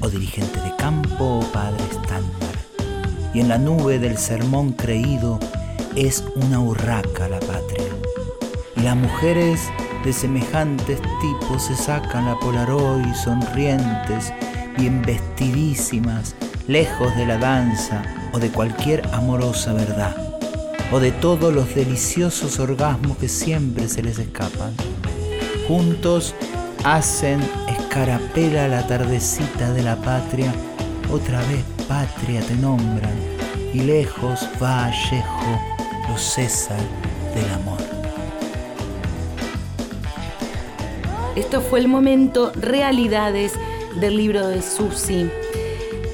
O 0.01 0.09
dirigente 0.09 0.61
de 0.61 0.75
campo 0.77 1.39
o 1.39 1.41
padre 1.53 1.85
estándar. 1.91 2.51
Y 3.33 3.41
en 3.41 3.49
la 3.49 3.59
nube 3.59 3.99
del 3.99 4.19
sermón 4.19 4.73
creído 4.73 5.39
es 5.95 6.25
una 6.35 6.59
urraca 6.59 7.29
la 7.29 7.39
patria. 7.41 7.93
Y 8.77 8.81
las 8.81 8.97
mujeres 8.97 9.71
de 10.05 10.13
semejantes 10.13 11.01
tipos 11.21 11.63
se 11.63 11.77
sacan 11.77 12.27
la 12.27 12.39
polaroid 12.41 13.15
sonrientes, 13.15 14.33
bien 14.77 15.01
vestidísimas, 15.03 16.35
lejos 16.67 17.15
de 17.17 17.27
la 17.27 17.39
danza 17.39 18.03
o 18.33 18.39
de 18.39 18.51
cualquier 18.51 19.07
amorosa 19.13 19.73
verdad, 19.73 20.17
o 20.91 21.01
de 21.01 21.13
todos 21.13 21.53
los 21.53 21.75
deliciosos 21.75 22.59
orgasmos 22.59 23.17
que 23.19 23.29
siempre 23.29 23.89
se 23.89 24.03
les 24.03 24.19
escapan. 24.19 24.73
Juntos 25.69 26.35
hacen 26.85 27.41
escarapela 27.69 28.69
la 28.69 28.87
tardecita 28.87 29.73
de 29.73 29.83
la 29.83 29.97
patria, 29.97 30.53
otra 31.11 31.39
vez 31.41 31.65
patria 31.89 32.41
te 32.41 32.55
nombran, 32.55 33.15
y 33.73 33.81
lejos 33.81 34.49
va 34.63 34.87
Vallejo, 34.87 35.61
los 36.09 36.21
César 36.21 36.81
del 37.35 37.51
amor. 37.55 37.79
Esto 41.37 41.63
fue 41.63 41.81
el 41.81 41.89
momento 41.89 42.53
Realidades 42.55 43.55
del 44.01 44.19
libro 44.19 44.49
de 44.49 44.61
Susi. 44.61 45.31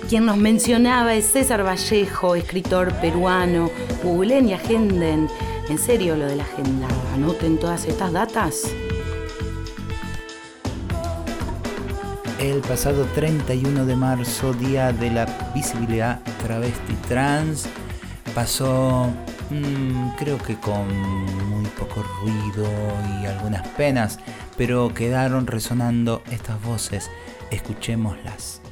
Quien 0.09 0.25
nos 0.25 0.39
mencionaba 0.39 1.13
es 1.13 1.27
César 1.33 1.67
Vallejo, 1.67 2.35
escritor 2.35 2.95
peruano, 2.95 3.71
googleen 4.03 4.49
y 4.49 4.55
agenden 4.55 5.29
En 5.69 5.77
serio 5.77 6.17
lo 6.17 6.25
de 6.25 6.37
la 6.37 6.45
agenda. 6.45 6.89
Anoten 7.13 7.59
todas 7.59 7.85
estas 7.85 8.15
datas. 8.15 8.73
El 12.41 12.61
pasado 12.63 13.05
31 13.15 13.85
de 13.85 13.97
marzo, 13.97 14.55
Día 14.55 14.95
de 14.95 15.11
la 15.11 15.27
Visibilidad 15.55 16.21
Travesti 16.43 16.95
Trans, 17.07 17.69
pasó 18.35 19.11
mm, 19.51 20.17
creo 20.17 20.39
que 20.39 20.57
con 20.57 20.89
muy 21.51 21.67
poco 21.79 22.03
ruido 22.23 22.67
y 23.21 23.27
algunas 23.27 23.69
penas, 23.69 24.19
pero 24.57 24.95
quedaron 24.95 25.47
resonando 25.47 26.23
estas 26.31 26.63
voces. 26.63 27.11
Escuchémoslas. 27.51 28.63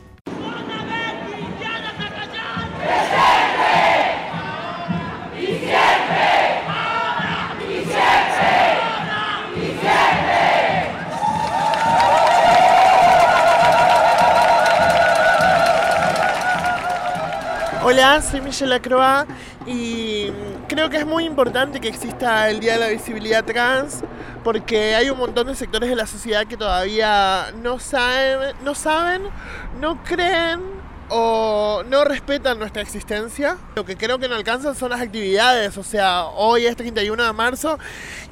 Soy 18.22 18.40
Michelle 18.40 18.70
Lacroix 18.70 19.26
y 19.66 20.30
creo 20.68 20.88
que 20.88 20.96
es 20.96 21.06
muy 21.06 21.24
importante 21.24 21.80
que 21.80 21.88
exista 21.88 22.48
el 22.48 22.60
Día 22.60 22.72
de 22.74 22.78
la 22.78 22.88
Visibilidad 22.88 23.44
Trans 23.44 24.02
porque 24.42 24.94
hay 24.94 25.10
un 25.10 25.18
montón 25.18 25.48
de 25.48 25.54
sectores 25.54 25.90
de 25.90 25.96
la 25.96 26.06
sociedad 26.06 26.46
que 26.46 26.56
todavía 26.56 27.52
no 27.62 27.78
saben, 27.78 28.56
no, 28.64 28.74
saben, 28.74 29.22
no 29.82 30.02
creen 30.02 30.60
o 31.10 31.82
no 31.86 32.04
respetan 32.04 32.58
nuestra 32.58 32.80
existencia. 32.80 33.58
Lo 33.74 33.84
que 33.84 33.98
creo 33.98 34.18
que 34.18 34.28
no 34.28 34.34
alcanzan 34.34 34.74
son 34.74 34.90
las 34.90 35.02
actividades, 35.02 35.76
o 35.76 35.82
sea, 35.82 36.24
hoy 36.24 36.64
es 36.64 36.74
31 36.74 37.22
de 37.22 37.32
marzo 37.34 37.78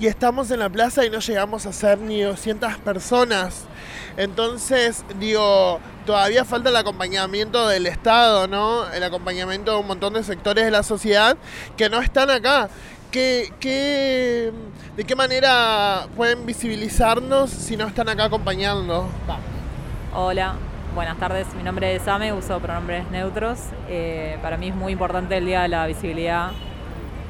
y 0.01 0.07
estamos 0.07 0.51
en 0.51 0.61
la 0.61 0.71
plaza 0.71 1.05
y 1.05 1.11
no 1.11 1.19
llegamos 1.19 1.67
a 1.67 1.75
ser 1.75 1.99
ni 1.99 2.23
200 2.23 2.79
personas. 2.79 3.65
Entonces, 4.17 5.05
digo, 5.19 5.79
todavía 6.05 6.45
falta 6.45 6.71
el 6.71 6.77
acompañamiento 6.77 7.69
del 7.69 7.87
Estado, 7.87 8.47
¿no? 8.47 8.91
El 8.93 9.03
acompañamiento 9.03 9.73
de 9.73 9.79
un 9.79 9.87
montón 9.87 10.15
de 10.15 10.23
sectores 10.23 10.65
de 10.65 10.71
la 10.71 10.83
sociedad 10.83 11.37
que 11.77 11.89
no 11.89 12.01
están 12.01 12.31
acá. 12.31 12.69
¿Qué, 13.11 14.53
¿De 14.97 15.05
qué 15.05 15.15
manera 15.15 16.07
pueden 16.17 16.45
visibilizarnos 16.47 17.49
si 17.49 17.77
no 17.77 17.87
están 17.87 18.09
acá 18.09 18.25
acompañando? 18.25 19.09
Hola, 20.13 20.55
buenas 20.97 21.17
tardes. 21.19 21.47
Mi 21.55 21.63
nombre 21.63 21.95
es 21.95 22.03
Same, 22.03 22.33
uso 22.33 22.59
pronombres 22.59 23.09
neutros. 23.11 23.61
Eh, 23.89 24.37
para 24.43 24.57
mí 24.57 24.69
es 24.69 24.75
muy 24.75 24.93
importante 24.93 25.37
el 25.37 25.47
Día 25.47 25.63
de 25.63 25.69
la 25.69 25.87
Visibilidad 25.87 26.51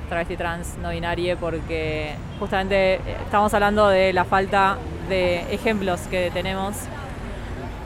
travesti 0.09 0.37
trans 0.37 0.77
no 0.79 0.91
binaria 0.91 1.37
porque 1.37 2.15
justamente 2.39 2.95
eh, 2.95 3.01
estamos 3.25 3.53
hablando 3.55 3.89
de 3.89 4.13
la 4.13 4.25
falta 4.25 4.77
de 5.09 5.41
ejemplos 5.53 6.01
que 6.11 6.31
tenemos. 6.33 6.77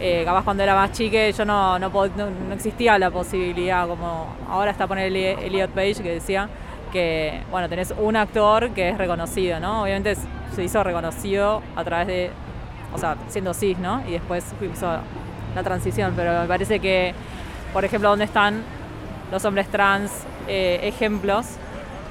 Eh, 0.01 0.23
capaz 0.25 0.45
cuando 0.45 0.63
era 0.63 0.77
más 0.77 0.93
chique 0.93 1.33
yo 1.37 1.45
no, 1.45 1.77
no, 1.79 1.91
existía 2.53 2.97
la 2.99 3.11
posibilidad, 3.11 3.89
como 3.89 4.29
ahora 4.49 4.71
está 4.71 4.87
poner 4.87 5.13
Elliot 5.13 5.71
Page 5.71 5.97
que 5.97 6.15
decía 6.15 6.49
que, 6.93 7.43
bueno, 7.51 7.69
tenés 7.69 7.93
un 7.99 8.17
actor 8.17 8.71
que 8.71 8.91
es 8.91 8.99
reconocido, 8.99 9.59
¿no? 9.61 9.83
Obviamente 9.83 10.15
se 10.55 10.65
hizo 10.65 10.83
reconocido 10.85 11.63
a 11.77 11.85
través 11.85 12.07
de, 12.07 12.31
o 12.95 12.99
sea, 12.99 13.17
siendo 13.29 13.53
cis, 13.55 13.77
¿no? 13.79 14.03
Y 14.07 14.13
después 14.13 14.45
hizo 14.73 14.87
la 15.55 15.63
transición, 15.63 16.15
pero 16.17 16.41
me 16.41 16.47
parece 16.47 16.79
que, 16.81 17.13
por 17.73 17.85
ejemplo, 17.85 18.09
¿dónde 18.11 18.25
están 18.25 18.63
los 19.33 19.45
hombres 19.45 19.69
trans 19.69 20.11
eh, 20.47 20.81
ejemplos? 20.83 21.47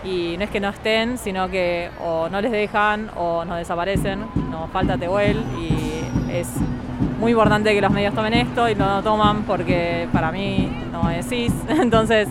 Y 0.03 0.35
no 0.37 0.43
es 0.43 0.49
que 0.49 0.59
no 0.59 0.69
estén, 0.69 1.17
sino 1.17 1.49
que 1.49 1.89
o 1.99 2.29
no 2.29 2.39
les 2.39 2.51
dejan 2.51 3.09
o 3.15 3.43
nos 3.45 3.57
desaparecen, 3.57 4.25
nos 4.51 4.69
falta 4.71 4.97
Tehuel 4.97 5.43
y 5.57 6.31
es 6.31 6.47
muy 7.19 7.31
importante 7.31 7.73
que 7.73 7.81
los 7.81 7.91
medios 7.91 8.13
tomen 8.13 8.33
esto 8.33 8.69
y 8.69 8.75
no 8.75 8.97
lo 8.97 9.03
toman 9.03 9.43
porque 9.43 10.07
para 10.13 10.31
mí 10.31 10.71
no 10.91 11.09
es 11.09 11.27
cis. 11.27 11.53
Entonces, 11.69 12.27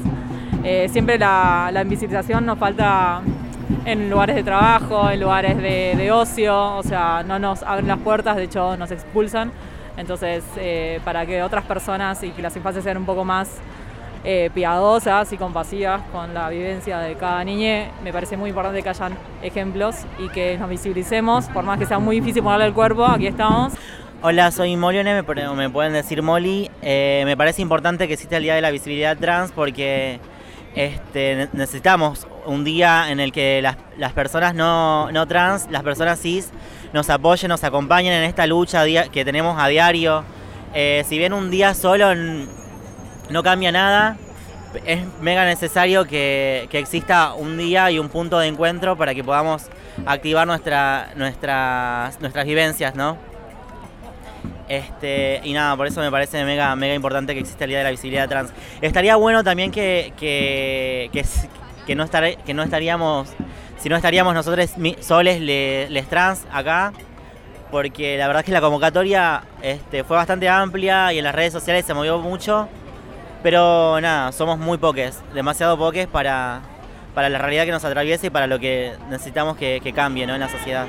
eh, 0.64 0.88
siempre 0.90 1.18
la, 1.18 1.70
la 1.72 1.82
invisibilización 1.82 2.46
nos 2.46 2.58
falta 2.58 3.20
en 3.84 4.10
lugares 4.10 4.36
de 4.36 4.42
trabajo, 4.42 5.10
en 5.10 5.20
lugares 5.20 5.56
de, 5.56 5.94
de 5.96 6.12
ocio, 6.12 6.76
o 6.76 6.82
sea, 6.82 7.24
no 7.26 7.38
nos 7.38 7.62
abren 7.62 7.88
las 7.88 7.98
puertas, 7.98 8.36
de 8.36 8.44
hecho 8.44 8.76
nos 8.76 8.90
expulsan. 8.90 9.52
Entonces, 9.96 10.44
eh, 10.56 11.00
para 11.04 11.24
que 11.24 11.42
otras 11.42 11.64
personas 11.64 12.22
y 12.22 12.30
que 12.30 12.42
las 12.42 12.54
infancias 12.56 12.84
sean 12.84 12.98
un 12.98 13.06
poco 13.06 13.24
más 13.24 13.58
eh, 14.24 14.50
piadosas 14.52 15.32
y 15.32 15.36
compasivas 15.36 16.02
con 16.12 16.34
la 16.34 16.48
vivencia 16.48 16.98
de 16.98 17.14
cada 17.14 17.42
niña, 17.44 17.90
me 18.02 18.12
parece 18.12 18.36
muy 18.36 18.50
importante 18.50 18.82
que 18.82 18.88
hayan 18.88 19.16
ejemplos 19.42 19.96
y 20.18 20.28
que 20.28 20.58
nos 20.58 20.68
visibilicemos, 20.68 21.46
por 21.46 21.64
más 21.64 21.78
que 21.78 21.86
sea 21.86 21.98
muy 21.98 22.16
difícil 22.16 22.42
ponerle 22.42 22.66
el 22.66 22.74
cuerpo, 22.74 23.06
aquí 23.06 23.26
estamos. 23.26 23.72
Hola, 24.22 24.50
soy 24.50 24.76
Molione, 24.76 25.22
me, 25.22 25.22
pueden 25.70 25.92
decir 25.92 26.22
Molly. 26.22 26.70
Eh, 26.80 27.22
me 27.26 27.36
parece 27.36 27.60
importante 27.60 28.08
que 28.08 28.14
exista 28.14 28.38
el 28.38 28.44
Día 28.44 28.54
de 28.54 28.62
la 28.62 28.70
Visibilidad 28.70 29.14
Trans 29.18 29.52
porque 29.52 30.20
este, 30.74 31.36
ne- 31.36 31.48
necesitamos 31.52 32.26
un 32.46 32.64
día 32.64 33.10
en 33.10 33.20
el 33.20 33.30
que 33.30 33.60
las, 33.60 34.12
personas 34.14 34.54
no, 34.54 35.26
trans, 35.28 35.70
las 35.70 35.82
personas 35.82 36.18
cis, 36.18 36.50
nos 36.94 37.10
apoyen, 37.10 37.50
nos 37.50 37.62
acompañen 37.62 38.14
en 38.14 38.22
esta 38.22 38.46
lucha 38.46 38.84
que 39.12 39.24
tenemos 39.24 39.62
a 39.62 39.68
diario. 39.68 40.24
Eh, 40.72 41.04
si 41.06 41.18
bien 41.18 41.34
un 41.34 41.50
día 41.50 41.74
solo 41.74 42.14
no 42.14 43.42
cambia 43.42 43.70
nada, 43.70 44.16
es 44.86 45.00
mega 45.20 45.44
necesario 45.44 46.06
que, 46.06 46.68
exista 46.72 47.34
un 47.34 47.58
día 47.58 47.90
y 47.90 47.98
un 47.98 48.08
punto 48.08 48.38
de 48.38 48.48
encuentro 48.48 48.96
para 48.96 49.14
que 49.14 49.22
podamos 49.22 49.64
activar 50.06 50.46
nuestra, 50.46 51.10
nuestras, 51.16 52.18
nuestras 52.20 52.46
vivencias, 52.46 52.94
¿no? 52.94 53.35
Este, 54.68 55.40
y 55.44 55.52
nada, 55.52 55.76
por 55.76 55.86
eso 55.86 56.00
me 56.00 56.10
parece 56.10 56.44
mega, 56.44 56.74
mega 56.74 56.94
importante 56.94 57.34
que 57.34 57.40
exista 57.40 57.64
el 57.64 57.70
Día 57.70 57.78
de 57.78 57.84
la 57.84 57.90
Visibilidad 57.90 58.28
Trans. 58.28 58.50
Estaría 58.80 59.14
bueno 59.16 59.44
también 59.44 59.70
que, 59.70 60.12
que, 60.18 61.10
que, 61.86 61.94
no, 61.94 62.02
estar, 62.04 62.36
que 62.38 62.52
no 62.54 62.62
estaríamos, 62.64 63.28
si 63.78 63.88
no 63.88 63.94
estaríamos 63.96 64.34
nosotros 64.34 64.70
soles 65.00 65.40
le- 65.40 65.88
les 65.90 66.08
trans 66.08 66.44
acá, 66.52 66.92
porque 67.70 68.16
la 68.18 68.26
verdad 68.26 68.40
es 68.40 68.46
que 68.46 68.52
la 68.52 68.60
convocatoria 68.60 69.42
este, 69.62 70.02
fue 70.04 70.16
bastante 70.16 70.48
amplia 70.48 71.12
y 71.12 71.18
en 71.18 71.24
las 71.24 71.34
redes 71.34 71.52
sociales 71.52 71.84
se 71.86 71.94
movió 71.94 72.18
mucho, 72.18 72.68
pero 73.44 74.00
nada, 74.00 74.32
somos 74.32 74.58
muy 74.58 74.78
poques, 74.78 75.20
demasiado 75.32 75.78
poques 75.78 76.08
para, 76.08 76.60
para 77.14 77.28
la 77.28 77.38
realidad 77.38 77.64
que 77.66 77.70
nos 77.70 77.84
atraviesa 77.84 78.26
y 78.26 78.30
para 78.30 78.46
lo 78.48 78.58
que 78.58 78.94
necesitamos 79.10 79.56
que, 79.56 79.80
que 79.80 79.92
cambie 79.92 80.26
¿no? 80.26 80.34
en 80.34 80.40
la 80.40 80.48
sociedad. 80.48 80.86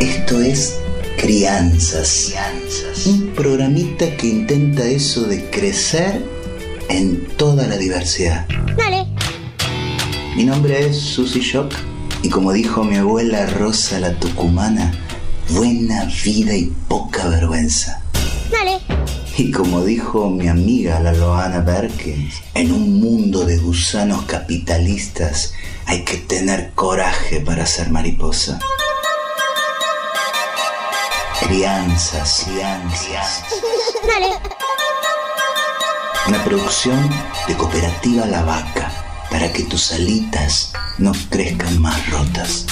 Esto 0.00 0.40
es 0.40 0.78
Crianzas. 1.16 2.34
Un 3.06 3.28
programita 3.34 4.14
que 4.16 4.26
intenta 4.26 4.84
eso 4.84 5.22
de 5.22 5.48
crecer 5.48 6.22
en 6.88 7.24
toda 7.36 7.66
la 7.66 7.78
diversidad. 7.78 8.46
Dale. 8.76 9.06
Mi 10.36 10.44
nombre 10.44 10.86
es 10.86 10.98
Susy 10.98 11.40
Shock 11.40 11.72
y 12.22 12.28
como 12.28 12.52
dijo 12.52 12.84
mi 12.84 12.96
abuela 12.96 13.46
Rosa 13.46 14.00
la 14.00 14.12
Tucumana, 14.18 14.92
buena 15.50 16.04
vida 16.24 16.54
y 16.54 16.66
poca 16.88 17.28
vergüenza. 17.28 18.02
Dale. 18.50 18.80
Y 19.36 19.50
como 19.50 19.84
dijo 19.84 20.30
mi 20.30 20.48
amiga 20.48 20.98
la 21.00 21.12
Loana 21.12 21.60
Berkins, 21.60 22.36
en 22.54 22.72
un 22.72 23.00
mundo 23.00 23.44
de 23.44 23.58
gusanos 23.58 24.24
capitalistas 24.24 25.52
hay 25.86 26.04
que 26.04 26.16
tener 26.16 26.72
coraje 26.74 27.40
para 27.40 27.66
ser 27.66 27.90
mariposa. 27.90 28.58
Crianzas, 31.40 32.44
crianzas. 32.44 33.44
Dale. 34.06 34.32
Una 36.28 36.42
producción 36.44 37.08
de 37.46 37.54
Cooperativa 37.56 38.26
La 38.26 38.42
Vaca 38.42 38.90
para 39.30 39.52
que 39.52 39.62
tus 39.64 39.92
alitas 39.92 40.72
no 40.98 41.12
crezcan 41.30 41.80
más 41.80 42.10
rotas. 42.10 42.66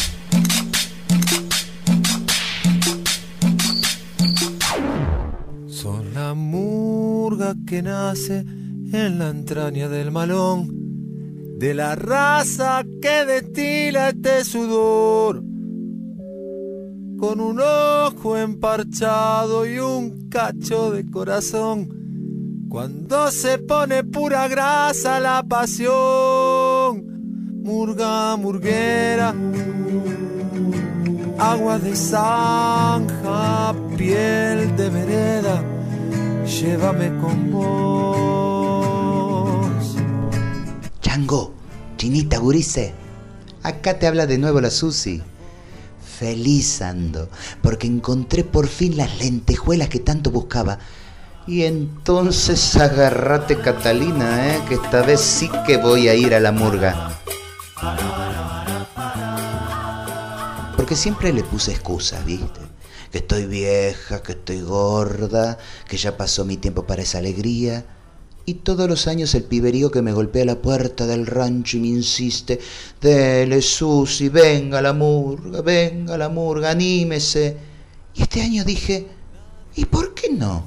Murga 7.34 7.54
que 7.66 7.82
nace 7.82 8.44
en 8.92 9.18
la 9.18 9.30
entraña 9.30 9.88
del 9.88 10.12
malón, 10.12 10.68
de 11.58 11.74
la 11.74 11.96
raza 11.96 12.84
que 13.02 13.24
destila 13.24 14.10
este 14.10 14.44
sudor, 14.44 15.42
con 17.18 17.40
un 17.40 17.60
ojo 17.60 18.36
emparchado 18.36 19.66
y 19.66 19.78
un 19.78 20.28
cacho 20.28 20.92
de 20.92 21.10
corazón. 21.10 21.88
Cuando 22.68 23.30
se 23.30 23.58
pone 23.58 24.04
pura 24.04 24.46
grasa 24.46 25.18
la 25.18 25.42
pasión. 25.42 27.04
la 27.96 28.36
murguera. 28.38 29.34
Agua 31.38 31.78
de 31.80 31.96
zanja, 31.96 33.74
piel 33.96 34.76
de 34.76 34.88
vereda, 34.88 35.73
llévame 36.60 37.08
con 37.20 37.50
vos. 37.50 37.66
Chango, 41.00 41.54
chinita, 41.96 42.38
gurice. 42.38 42.94
Acá 43.62 43.98
te 43.98 44.06
habla 44.06 44.26
de 44.26 44.38
nuevo 44.38 44.60
la 44.60 44.70
Susi. 44.70 45.22
Feliz 46.18 46.80
ando, 46.80 47.28
porque 47.60 47.88
encontré 47.88 48.44
por 48.44 48.68
fin 48.68 48.96
las 48.96 49.18
lentejuelas 49.18 49.88
que 49.88 49.98
tanto 49.98 50.30
buscaba. 50.30 50.78
Y 51.46 51.64
entonces 51.64 52.76
agarrate 52.76 53.58
Catalina, 53.58 54.54
¿eh? 54.54 54.60
que 54.68 54.74
esta 54.74 55.02
vez 55.02 55.20
sí 55.20 55.50
que 55.66 55.76
voy 55.76 56.08
a 56.08 56.14
ir 56.14 56.34
a 56.34 56.40
la 56.40 56.52
murga. 56.52 57.18
Porque 60.76 60.94
siempre 60.94 61.32
le 61.32 61.42
puse 61.42 61.72
excusas, 61.72 62.24
¿viste? 62.24 62.73
Que 63.14 63.18
estoy 63.18 63.46
vieja, 63.46 64.24
que 64.24 64.32
estoy 64.32 64.60
gorda, 64.62 65.56
que 65.86 65.96
ya 65.96 66.16
pasó 66.16 66.44
mi 66.44 66.56
tiempo 66.56 66.84
para 66.84 67.02
esa 67.02 67.18
alegría. 67.18 67.86
Y 68.44 68.54
todos 68.54 68.88
los 68.88 69.06
años 69.06 69.36
el 69.36 69.44
piberío 69.44 69.92
que 69.92 70.02
me 70.02 70.12
golpea 70.12 70.44
la 70.44 70.60
puerta 70.60 71.06
del 71.06 71.24
rancho 71.24 71.76
y 71.76 71.80
me 71.80 71.86
insiste, 71.86 72.58
dele 73.00 73.62
Susi, 73.62 74.30
venga 74.30 74.82
la 74.82 74.94
murga, 74.94 75.62
venga 75.62 76.18
la 76.18 76.28
murga, 76.28 76.70
anímese. 76.70 77.56
Y 78.16 78.22
este 78.22 78.42
año 78.42 78.64
dije, 78.64 79.06
¿y 79.76 79.84
por 79.84 80.12
qué 80.14 80.30
no? 80.30 80.64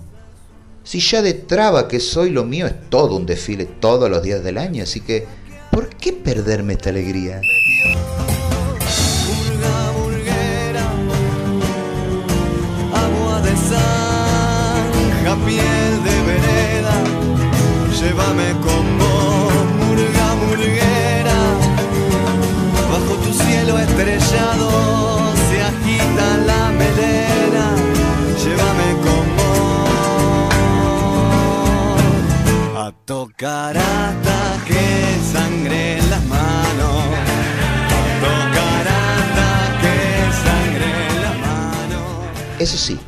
Si 0.85 1.01
ya 1.01 1.21
de 1.21 1.33
traba 1.33 1.89
que 1.89 1.99
soy, 1.99 2.29
lo 2.29 2.45
mío 2.45 2.65
es 2.65 2.89
todo 2.89 3.17
un 3.17 3.25
desfile 3.25 3.65
todos 3.65 4.09
los 4.09 4.23
días 4.23 4.41
del 4.41 4.57
año, 4.57 4.83
así 4.83 5.01
que, 5.01 5.27
¿por 5.69 5.89
qué 5.89 6.13
perderme 6.13 6.75
esta 6.75 6.91
alegría? 6.91 7.41
Piel 15.47 16.03
de 16.07 16.15
vereda, 16.29 16.95
llévame 17.99 18.49
con 18.65 18.83
murga 19.01 20.27
murguera, 20.41 21.39
bajo 22.91 23.13
tu 23.23 23.31
cielo 23.33 23.79
estrellado 23.79 24.69
se 25.47 25.57
agita 25.71 26.27
la 26.49 26.63
melena, 26.81 27.65
llévame 28.43 28.89
con 29.05 29.25
a 32.83 32.91
tocar 33.05 33.77
hasta 33.77 34.39
que 34.67 34.83
sangre 35.33 35.97
en 35.99 36.09
las 36.09 36.23
manos, 36.25 36.97
a 37.95 38.03
tocar 38.25 38.85
hasta 39.01 39.49
que 39.81 39.95
sangre 40.45 40.87
en 41.09 41.17
las 41.25 41.37
manos. 41.47 42.05
Eso 42.59 42.77
sí, 42.77 42.99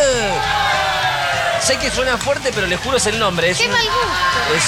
Sé 1.61 1.77
que 1.77 1.89
suena 1.89 2.17
fuerte, 2.17 2.51
pero 2.53 2.67
les 2.67 2.79
juro 2.79 2.97
es 2.97 3.07
el 3.07 3.17
nombre. 3.17 3.49
Es 3.49 3.57
¡Qué 3.57 3.65
un, 3.65 3.71
mal 3.71 3.81
gusto! 3.81 4.55
es, 4.55 4.63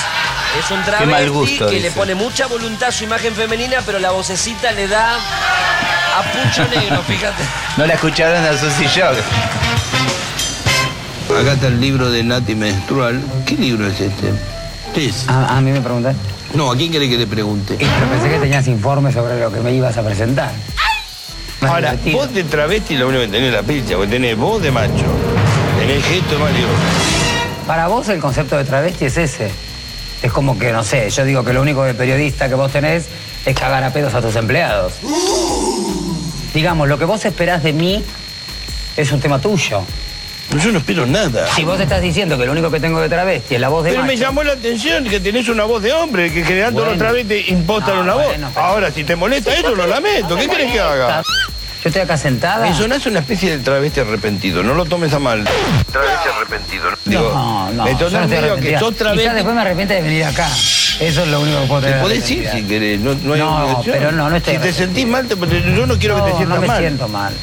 es 0.59 0.71
un 0.71 0.83
travesti 0.83 1.11
mal 1.11 1.29
gusto, 1.29 1.67
que 1.67 1.79
le 1.79 1.91
pone 1.91 2.15
mucha 2.15 2.47
voluntad 2.47 2.89
a 2.89 2.91
su 2.91 3.03
imagen 3.03 3.33
femenina, 3.33 3.77
pero 3.85 3.99
la 3.99 4.11
vocecita 4.11 4.71
le 4.71 4.87
da 4.87 5.15
a 5.15 6.23
pucho 6.31 6.67
negro, 6.69 7.01
fíjate. 7.03 7.43
No 7.77 7.85
la 7.85 7.93
escucharon 7.93 8.43
a 8.43 8.57
Susy 8.57 8.85
Shock. 8.87 9.15
Acá 11.39 11.53
está 11.53 11.67
el 11.67 11.79
libro 11.79 12.09
de 12.09 12.23
Nati 12.23 12.55
Menstrual. 12.55 13.21
¿Qué 13.45 13.55
libro 13.55 13.87
es 13.87 13.99
este? 13.99 14.31
¿Qué 14.93 15.07
es? 15.07 15.27
A, 15.29 15.57
a 15.57 15.61
mí 15.61 15.71
me 15.71 15.81
preguntas. 15.81 16.15
No, 16.53 16.71
¿a 16.71 16.75
quién 16.77 16.89
quiere 16.89 17.09
que 17.09 17.17
te 17.17 17.27
pregunte? 17.27 17.75
Pero 17.77 18.07
pensé 18.09 18.29
que 18.29 18.39
tenías 18.39 18.67
informes 18.67 19.13
sobre 19.13 19.39
lo 19.39 19.51
que 19.51 19.59
me 19.59 19.73
ibas 19.73 19.95
a 19.97 20.03
presentar. 20.03 20.51
Más 21.61 21.71
Ahora, 21.71 21.91
divertido. 21.91 22.17
vos 22.19 22.33
de 22.33 22.43
travesti 22.45 22.95
lo 22.97 23.07
único 23.09 23.21
que 23.23 23.27
tenés 23.29 23.49
es 23.49 23.53
la 23.53 23.63
pilcha, 23.63 23.95
porque 23.95 24.11
tenés 24.11 24.37
voz 24.37 24.61
de 24.61 24.71
macho, 24.71 25.05
tenés 25.79 26.03
gesto 26.05 26.35
de 26.35 26.39
Mario. 26.43 26.67
Para 27.67 27.87
vos 27.87 28.07
el 28.09 28.19
concepto 28.19 28.57
de 28.57 28.63
travesti 28.63 29.05
es 29.05 29.17
ese. 29.17 29.51
Es 30.21 30.31
como 30.31 30.57
que, 30.57 30.71
no 30.71 30.83
sé, 30.83 31.09
yo 31.09 31.23
digo 31.25 31.43
que 31.43 31.53
lo 31.53 31.61
único 31.61 31.83
de 31.83 31.93
periodista 31.93 32.49
que 32.49 32.55
vos 32.55 32.71
tenés 32.71 33.05
es 33.45 33.55
cagar 33.55 33.83
a 33.83 33.93
pedos 33.93 34.13
a 34.13 34.21
tus 34.21 34.35
empleados. 34.35 34.93
Digamos, 36.53 36.87
lo 36.87 36.97
que 36.97 37.05
vos 37.05 37.23
esperás 37.25 37.61
de 37.63 37.73
mí 37.73 38.03
es 38.95 39.11
un 39.11 39.19
tema 39.19 39.39
tuyo. 39.39 39.81
Pero 40.49 40.61
yo 40.63 40.71
no 40.71 40.79
espero 40.79 41.05
nada. 41.05 41.45
Si 41.53 41.63
vos 41.65 41.79
estás 41.79 42.01
diciendo 42.01 42.37
que 42.37 42.45
lo 42.45 42.53
único 42.53 42.71
que 42.71 42.79
tengo 42.79 42.99
de 43.01 43.09
travesti 43.09 43.55
es 43.55 43.61
la 43.61 43.67
voz 43.69 43.83
de 43.83 43.91
Pero 43.91 44.03
me 44.03 44.15
llamó 44.15 44.43
la 44.43 44.53
atención 44.53 45.03
que 45.03 45.19
tenés 45.19 45.49
una 45.49 45.65
voz 45.65 45.83
de 45.83 45.91
hombre, 45.93 46.31
que 46.31 46.43
generando 46.43 46.79
Bueno. 46.79 46.91
los 46.91 46.99
travestis 46.99 47.49
impostan 47.49 47.95
No, 47.97 48.01
una 48.03 48.13
voz. 48.15 48.27
pero- 48.33 48.47
Ahora, 48.55 48.89
si 48.91 49.03
te 49.03 49.15
molesta 49.15 49.53
eso, 49.53 49.75
lo 49.75 49.85
lamento. 49.85 50.35
¿Qué 50.37 50.47
querés 50.47 50.71
que 50.71 50.79
haga? 50.79 51.21
Yo 51.87 51.89
estoy 51.89 52.01
acá 52.01 52.17
sentada. 52.17 52.65
Me 52.69 52.75
sonás 52.75 53.05
una 53.05 53.19
especie 53.19 53.55
de 53.57 53.63
travesti 53.63 54.01
arrepentido, 54.01 54.61
no 54.61 54.73
lo 54.73 54.83
tomes 54.83 55.13
a 55.13 55.19
mal. 55.19 55.45
Travesti 55.89 56.27
arrepentido. 56.35 56.83
¿no? 56.91 56.97
Digo, 57.05 57.31
no, 57.33 57.71
no. 57.71 57.97
yo 57.97 58.09
no 58.09 58.27
medio 58.27 58.55
que 58.57 58.77
sos 58.77 58.93
travesti. 58.97 59.21
Quizás 59.21 59.35
después 59.35 59.55
me 59.55 59.61
arrepiente 59.61 59.93
de 59.93 60.01
venir 60.01 60.25
acá. 60.25 60.49
Eso 60.99 61.21
es 61.21 61.27
lo 61.29 61.39
único 61.39 61.61
que 61.61 61.67
puedo 61.67 61.79
Te 61.81 61.87
tener. 61.87 62.01
podés 62.01 62.29
ir 62.29 62.49
si 62.49 62.63
querés, 62.63 62.99
no, 62.99 63.13
no 63.23 63.33
hay 63.35 63.39
No, 63.39 63.63
obligación. 63.63 63.95
pero 63.97 64.11
no, 64.11 64.29
no 64.29 64.35
estoy 64.35 64.55
Si 64.55 64.59
te 64.59 64.73
sentís 64.73 65.07
mal, 65.07 65.27
te- 65.29 65.35
yo 65.37 65.85
no 65.87 65.97
quiero 65.97 66.15
que 66.17 66.21
te 66.23 66.29
No, 66.31 66.35
sientas 66.37 66.55
no 66.57 66.61
me 66.61 66.67
mal. 66.67 66.79
siento 66.79 67.07
mal. 67.07 67.33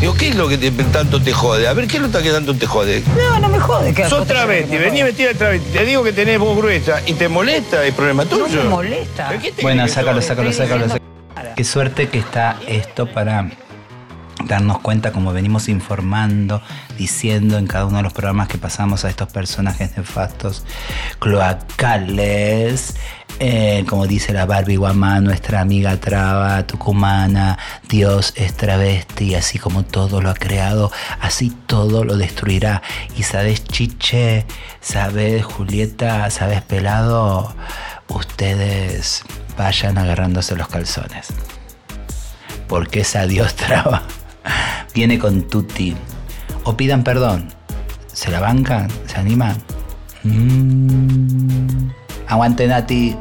Digo, 0.00 0.14
¿qué 0.14 0.28
es 0.30 0.34
lo 0.34 0.48
que 0.48 0.58
te- 0.58 0.72
tanto 0.72 1.22
te 1.22 1.32
jode? 1.32 1.68
A 1.68 1.72
ver, 1.72 1.86
¿qué 1.86 1.98
es 1.98 2.02
lo 2.02 2.10
que 2.10 2.30
tanto 2.32 2.56
te 2.56 2.66
jode? 2.66 3.04
No, 3.16 3.38
no 3.38 3.48
me 3.50 3.60
jode. 3.60 3.94
¿qué? 3.94 4.02
Sos 4.08 4.18
¿Vos 4.18 4.26
te 4.26 4.34
travesti, 4.34 4.78
vení 4.78 5.04
vestida 5.04 5.28
de 5.28 5.34
travesti. 5.34 5.70
Te 5.70 5.84
digo 5.84 6.02
que 6.02 6.12
tenés 6.12 6.40
voz 6.40 6.56
gruesa 6.56 7.00
y 7.06 7.12
te 7.12 7.28
molesta, 7.28 7.84
es 7.84 7.94
problema 7.94 8.24
tuyo. 8.24 8.48
No 8.56 8.62
me 8.64 8.68
molesta. 8.70 9.28
¿Pero 9.28 9.40
qué 9.42 9.52
te 9.52 9.62
Bueno, 9.62 9.86
sácalo, 9.86 10.20
sácalo, 10.20 10.52
sácalo. 10.52 10.88
sácalo. 10.88 11.00
Qué 11.54 11.62
suerte 11.64 12.08
que 12.08 12.18
está 12.18 12.56
esto 12.66 13.06
para 13.06 13.46
darnos 14.46 14.78
cuenta, 14.80 15.12
como 15.12 15.32
venimos 15.32 15.68
informando, 15.68 16.62
diciendo 16.98 17.58
en 17.58 17.66
cada 17.66 17.86
uno 17.86 17.98
de 17.98 18.02
los 18.02 18.12
programas 18.12 18.48
que 18.48 18.58
pasamos 18.58 19.04
a 19.04 19.10
estos 19.10 19.30
personajes 19.32 19.96
nefastos, 19.96 20.64
cloacales, 21.18 22.94
Eh, 23.44 23.84
como 23.88 24.06
dice 24.06 24.32
la 24.32 24.44
Barbie 24.46 24.76
Guamá, 24.76 25.18
nuestra 25.20 25.60
amiga 25.62 25.96
traba, 25.96 26.64
tucumana, 26.66 27.58
Dios 27.88 28.34
es 28.36 28.54
travesti, 28.54 29.34
así 29.34 29.58
como 29.58 29.84
todo 29.84 30.20
lo 30.20 30.30
ha 30.30 30.34
creado, 30.34 30.92
así 31.18 31.50
todo 31.66 32.04
lo 32.04 32.16
destruirá. 32.16 32.82
Y 33.16 33.24
sabes, 33.24 33.64
Chiche, 33.64 34.46
sabes, 34.80 35.44
Julieta, 35.44 36.30
sabes, 36.30 36.62
Pelado, 36.62 37.52
ustedes 38.06 39.24
vayan 39.56 39.98
agarrándose 39.98 40.54
los 40.54 40.68
calzones. 40.68 41.28
Porque 42.68 43.00
esa 43.00 43.26
Dios 43.26 43.54
traba 43.56 44.02
viene 44.94 45.18
con 45.18 45.42
tutti. 45.42 45.94
O 46.64 46.76
pidan 46.76 47.02
perdón. 47.04 47.48
¿Se 48.12 48.30
la 48.30 48.40
bancan? 48.40 48.88
¿Se 49.06 49.16
animan? 49.16 49.56
Mm. 50.22 51.88
Aguante 52.28 52.66
Nati. 52.66 53.16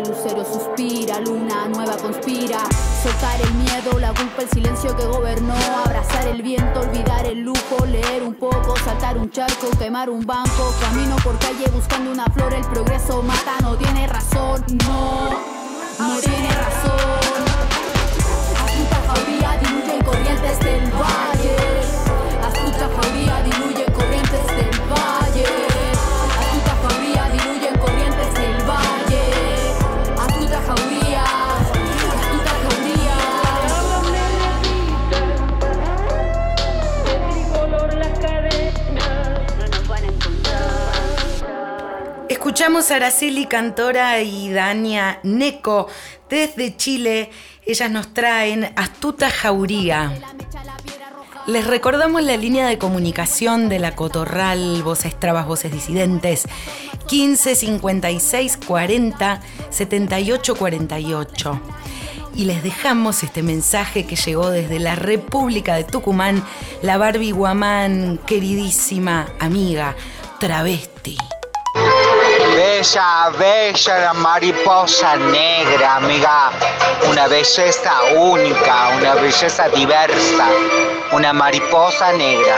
El 0.00 0.08
lucero 0.08 0.44
suspira, 0.44 1.20
luna 1.20 1.68
nueva 1.68 1.96
conspira. 1.96 2.58
Soltar 3.02 3.40
el 3.40 3.54
miedo, 3.54 3.98
la 3.98 4.12
culpa, 4.12 4.42
el 4.42 4.48
silencio 4.50 4.96
que 4.96 5.04
gobernó. 5.04 5.54
Abrazar 5.84 6.26
el 6.26 6.42
viento, 6.42 6.80
olvidar 6.80 7.26
el 7.26 7.40
lujo, 7.40 7.84
leer 7.86 8.22
un 8.22 8.34
poco, 8.34 8.74
saltar 8.84 9.16
un 9.18 9.30
charco, 9.30 9.70
quemar 9.78 10.10
un 10.10 10.24
banco. 10.26 10.74
Camino 10.80 11.16
por 11.22 11.38
calle 11.38 11.68
buscando 11.72 12.10
una 12.10 12.26
flor, 12.26 12.52
el 12.54 12.64
progreso 12.66 13.22
mata, 13.22 13.60
no 13.62 13.76
tiene 13.76 14.06
razón, 14.06 14.64
no, 14.86 15.30
no 15.98 16.20
tiene 16.20 16.48
razón. 16.48 17.00
Diluye 19.60 19.94
en 19.94 20.04
corrientes 20.04 20.58
del 20.60 20.89
Escuchamos 42.50 42.90
a 42.90 42.96
Araceli 42.96 43.46
Cantora 43.46 44.20
y 44.22 44.50
Dania 44.50 45.20
Neco 45.22 45.86
desde 46.28 46.76
Chile. 46.76 47.30
Ellas 47.64 47.92
nos 47.92 48.12
traen 48.12 48.72
Astuta 48.74 49.30
Jauría. 49.30 50.12
Les 51.46 51.64
recordamos 51.64 52.24
la 52.24 52.36
línea 52.36 52.66
de 52.66 52.76
comunicación 52.76 53.68
de 53.68 53.78
la 53.78 53.94
Cotorral, 53.94 54.82
Voces 54.82 55.16
Trabas, 55.16 55.46
Voces 55.46 55.70
Disidentes, 55.70 56.42
15 57.06 57.54
56 57.54 58.56
40 58.66 59.40
78 59.70 60.56
48. 60.56 61.60
Y 62.34 62.46
les 62.46 62.64
dejamos 62.64 63.22
este 63.22 63.44
mensaje 63.44 64.06
que 64.06 64.16
llegó 64.16 64.50
desde 64.50 64.80
la 64.80 64.96
República 64.96 65.76
de 65.76 65.84
Tucumán, 65.84 66.44
la 66.82 66.98
Barbie 66.98 67.30
Guamán, 67.30 68.18
queridísima 68.26 69.28
amiga, 69.38 69.94
travesti. 70.40 71.16
Bella, 72.80 73.30
bella 73.38 73.98
la 73.98 74.14
mariposa 74.14 75.14
negra, 75.14 75.96
amiga. 75.96 76.50
Una 77.10 77.28
belleza 77.28 77.92
única, 78.16 78.88
una 78.96 79.16
belleza 79.16 79.68
diversa. 79.68 80.46
Una 81.12 81.30
mariposa 81.34 82.10
negra. 82.12 82.56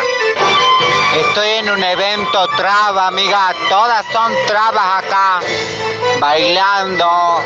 Estoy 1.17 1.49
en 1.59 1.71
un 1.71 1.83
evento 1.83 2.47
traba, 2.57 3.09
amiga. 3.09 3.53
Todas 3.69 4.07
son 4.13 4.33
trabas 4.47 5.03
acá. 5.03 5.41
Bailando, 6.21 7.43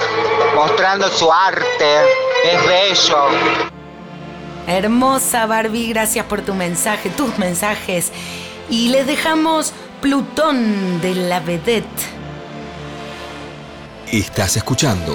mostrando 0.54 1.08
su 1.08 1.32
arte. 1.32 1.96
Es 2.44 2.66
bello. 2.66 3.28
Hermosa 4.66 5.46
Barbie, 5.46 5.88
gracias 5.88 6.26
por 6.26 6.42
tu 6.42 6.52
mensaje, 6.52 7.08
tus 7.08 7.38
mensajes. 7.38 8.12
Y 8.68 8.90
les 8.90 9.06
dejamos 9.06 9.72
Plutón 10.02 11.00
de 11.00 11.14
la 11.14 11.40
Vedette. 11.40 12.15
Estás 14.12 14.56
escuchando 14.56 15.12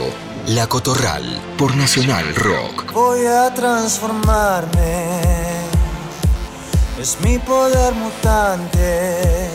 La 0.47 0.67
Cotorral 0.67 1.23
por 1.57 1.73
Nacional 1.77 2.35
Rock. 2.35 2.91
Voy 2.91 3.25
a 3.25 3.53
transformarme. 3.53 5.07
Es 6.99 7.17
mi 7.21 7.39
poder 7.39 7.93
mutante. 7.93 9.49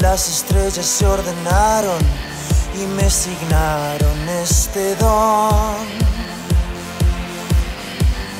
Las 0.00 0.28
estrellas 0.28 0.84
se 0.84 1.06
ordenaron 1.06 2.00
y 2.74 2.86
me 2.96 3.04
asignaron 3.04 4.28
este 4.42 4.96
don. 4.96 5.76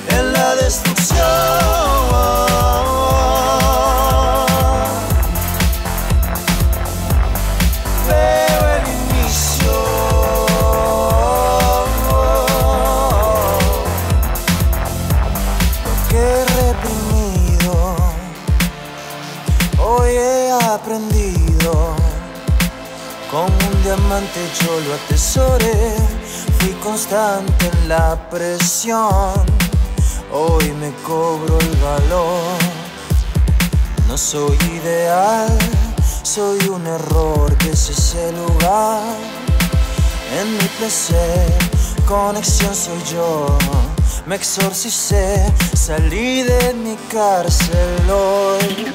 En 0.09 0.33
la 0.33 0.57
destrucción. 0.57 2.48
Un 24.19 24.33
diamante 24.33 24.51
yo 24.65 24.81
lo 24.81 24.95
atesoré, 24.95 25.95
fui 26.59 26.73
constante 26.83 27.71
en 27.73 27.89
la 27.89 28.17
presión. 28.31 29.45
Hoy 30.33 30.73
me 30.81 30.93
cobro 31.07 31.59
el 31.59 31.77
valor. 31.77 32.59
No 34.09 34.17
soy 34.17 34.57
ideal, 34.83 35.57
soy 36.23 36.59
un 36.69 36.87
error 36.87 37.57
que 37.59 37.71
es 37.71 37.91
ese 37.91 38.33
lugar. 38.33 39.03
En 40.41 40.53
mi 40.53 40.69
placer, 40.79 41.53
conexión 42.07 42.75
soy 42.75 43.03
yo. 43.13 43.57
Me 44.27 44.37
exorcicé, 44.37 45.53
salí 45.75 46.43
de 46.43 46.75
mi 46.75 46.97
cárcel 47.11 48.11
hoy. 48.11 48.93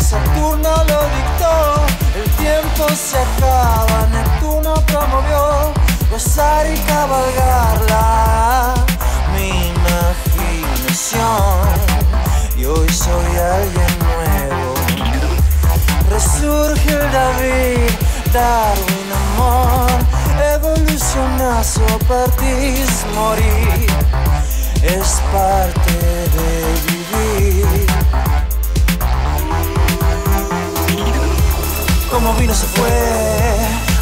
Saturno 0.00 0.70
lo 0.84 1.00
dictó, 1.16 1.86
el 2.16 2.30
tiempo 2.30 2.88
se 2.94 3.18
acaba, 3.18 4.06
Neptuno 4.10 4.74
promovió 4.86 5.74
gozar 6.10 6.66
y 6.66 6.78
cabalgarla. 6.80 8.74
Mi 9.34 9.48
imaginación, 9.68 11.18
y 12.56 12.64
hoy 12.64 12.88
soy 12.88 13.36
alguien 13.36 13.98
nuevo. 13.98 14.74
Resurge 16.10 16.90
el 16.90 17.12
David, 17.12 17.90
Darwin, 18.32 19.12
amor. 19.34 19.90
Evolucionas 20.54 21.76
o 21.76 21.98
partís, 22.06 23.04
morir. 23.14 23.90
Es 24.82 25.20
parte 25.32 25.92
de 26.34 26.48
vivir. 26.86 26.95
Como 32.10 32.32
vino 32.34 32.54
se 32.54 32.66
fue, 32.66 32.88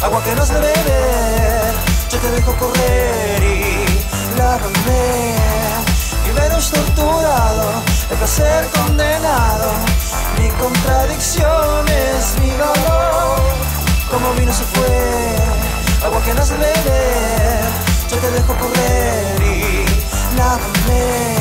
agua 0.03 0.23
que 0.23 0.35
nos 0.35 0.49
debe 0.49 0.67
beber. 0.67 1.73
Yo 2.11 2.19
te 2.19 2.31
dejo 2.31 2.55
correr 2.55 3.43
y 3.43 4.37
lávame. 4.37 5.35
Y 6.27 6.31
veros 6.39 6.69
torturado, 6.69 7.81
el 8.11 8.17
placer 8.17 8.67
condenado. 8.69 9.71
Mi 10.39 10.49
contradicción 10.49 11.87
es 11.89 12.39
mi 12.41 12.51
valor. 12.51 13.41
Como 14.11 14.33
vino 14.33 14.53
se 14.53 14.63
fue, 14.63 15.35
agua 16.05 16.21
que 16.23 16.33
nos 16.35 16.49
debe 16.49 16.67
beber. 16.67 17.65
Yo 18.09 18.17
te 18.17 18.31
dejo 18.31 18.55
correr 18.55 19.41
y 19.41 19.85
lávame. 20.37 21.35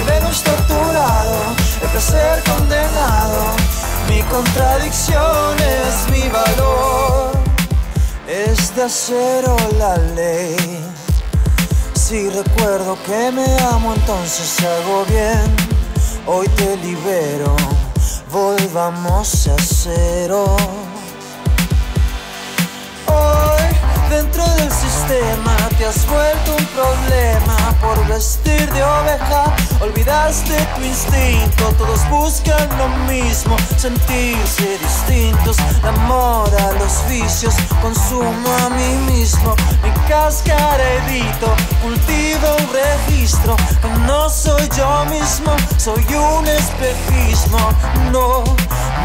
Y 0.00 0.04
veros 0.04 0.42
torturado, 0.42 1.54
el 1.82 1.88
placer 1.90 2.42
condenado. 2.44 3.54
Mi 4.08 4.22
contradicción 4.22 5.56
es 5.58 6.10
mi 6.10 6.28
valor. 6.28 7.32
Es 8.28 8.74
de 8.74 8.82
acero 8.84 9.56
la 9.78 9.96
ley. 9.96 10.56
Si 11.94 12.28
recuerdo 12.30 12.96
que 13.04 13.30
me 13.32 13.58
amo, 13.72 13.94
entonces 13.94 14.58
hago 14.60 15.04
bien. 15.06 15.56
Hoy 16.26 16.48
te 16.50 16.76
libero, 16.78 17.56
volvamos 18.30 19.48
a 19.48 19.56
cero. 19.58 20.56
Hoy, 23.06 23.62
dentro 24.10 24.44
del 24.54 24.70
sistema, 24.72 25.56
te 25.78 25.86
has 25.86 26.06
vuelto 26.06 26.56
un 26.56 26.66
problema 26.66 27.74
por 27.80 28.06
vestir 28.06 28.72
de 28.72 28.82
oveja. 28.82 29.65
Olvidaste 29.80 30.56
tu 30.74 30.82
instinto, 30.82 31.72
todos 31.76 32.08
buscan 32.08 32.68
lo 32.78 32.88
mismo, 33.12 33.56
sentirse 33.76 34.78
distintos. 34.78 35.56
La 35.82 35.92
moda, 35.92 36.72
los 36.78 37.06
vicios, 37.08 37.54
consumo 37.82 38.48
a 38.64 38.70
mí 38.70 39.12
mismo. 39.12 39.54
Mi 39.82 39.90
cáscara 40.08 40.82
edito, 41.06 41.54
cultivo 41.82 42.56
un 42.58 42.72
registro. 42.72 43.56
No 44.06 44.30
soy 44.30 44.66
yo 44.76 45.04
mismo, 45.06 45.54
soy 45.76 46.04
un 46.14 46.46
espejismo. 46.46 47.58
No, 48.10 48.44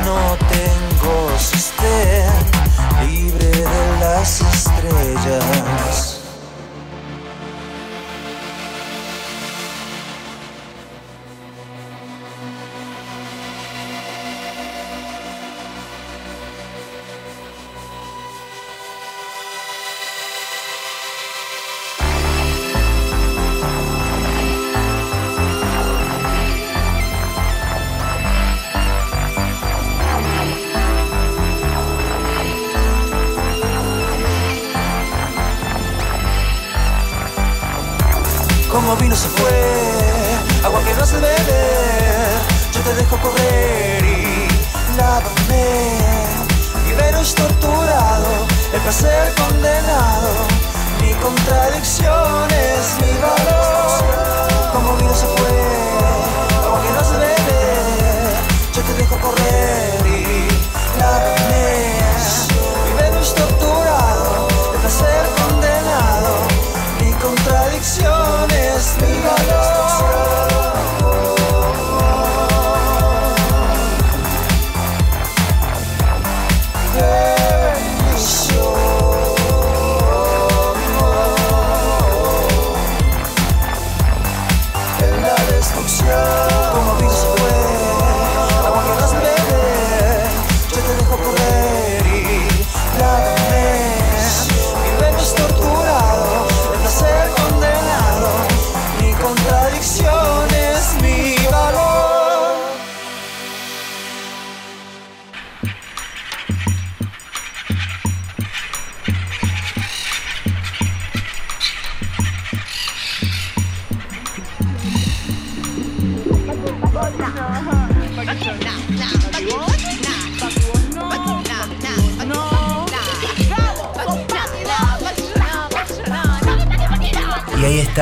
no 0.05 0.37
tengo 0.49 1.31
sostén, 1.37 2.31
libre 3.09 3.45
de 3.45 3.99
las 3.99 4.39
estrellas. 4.41 6.20
Como 38.91 39.03
vino 39.03 39.15
se 39.15 39.29
fue, 39.29 40.65
agua 40.65 40.83
que 40.83 40.93
no 40.95 41.05
se 41.05 41.15
beber. 41.15 42.41
Yo 42.73 42.81
te 42.81 42.93
dejo 42.95 43.17
correr 43.21 44.03
y 44.03 44.97
lávame. 44.97 45.95
Y 46.89 46.93
veros 46.95 47.33
torturado, 47.33 48.47
el 48.73 48.81
placer 48.81 49.33
condenado. 49.35 50.27
Mi 50.99 51.13
contradicción 51.13 52.51
es 52.51 52.97
mi 52.99 53.13
valor. 53.17 54.73
Como 54.73 54.97
vino 54.97 55.15
se 55.15 55.25
fue, 55.25 55.57
agua 56.65 56.81
que 56.83 56.89
no 56.91 57.03
se 57.05 57.17
beber. 57.17 58.33
Yo 58.75 58.81
te 58.81 58.93
dejo 58.95 59.17
correr 59.21 60.05
y 60.05 60.99
lávame. 60.99 61.95
Y 62.89 63.01
veros 63.01 63.33
torturado, 63.35 64.49
el 64.73 64.79
placer 64.81 65.25
condenado. 65.39 66.35
Mi 66.99 67.13
contradicción 67.13 68.60
es 69.03 69.09
mi 69.09 69.80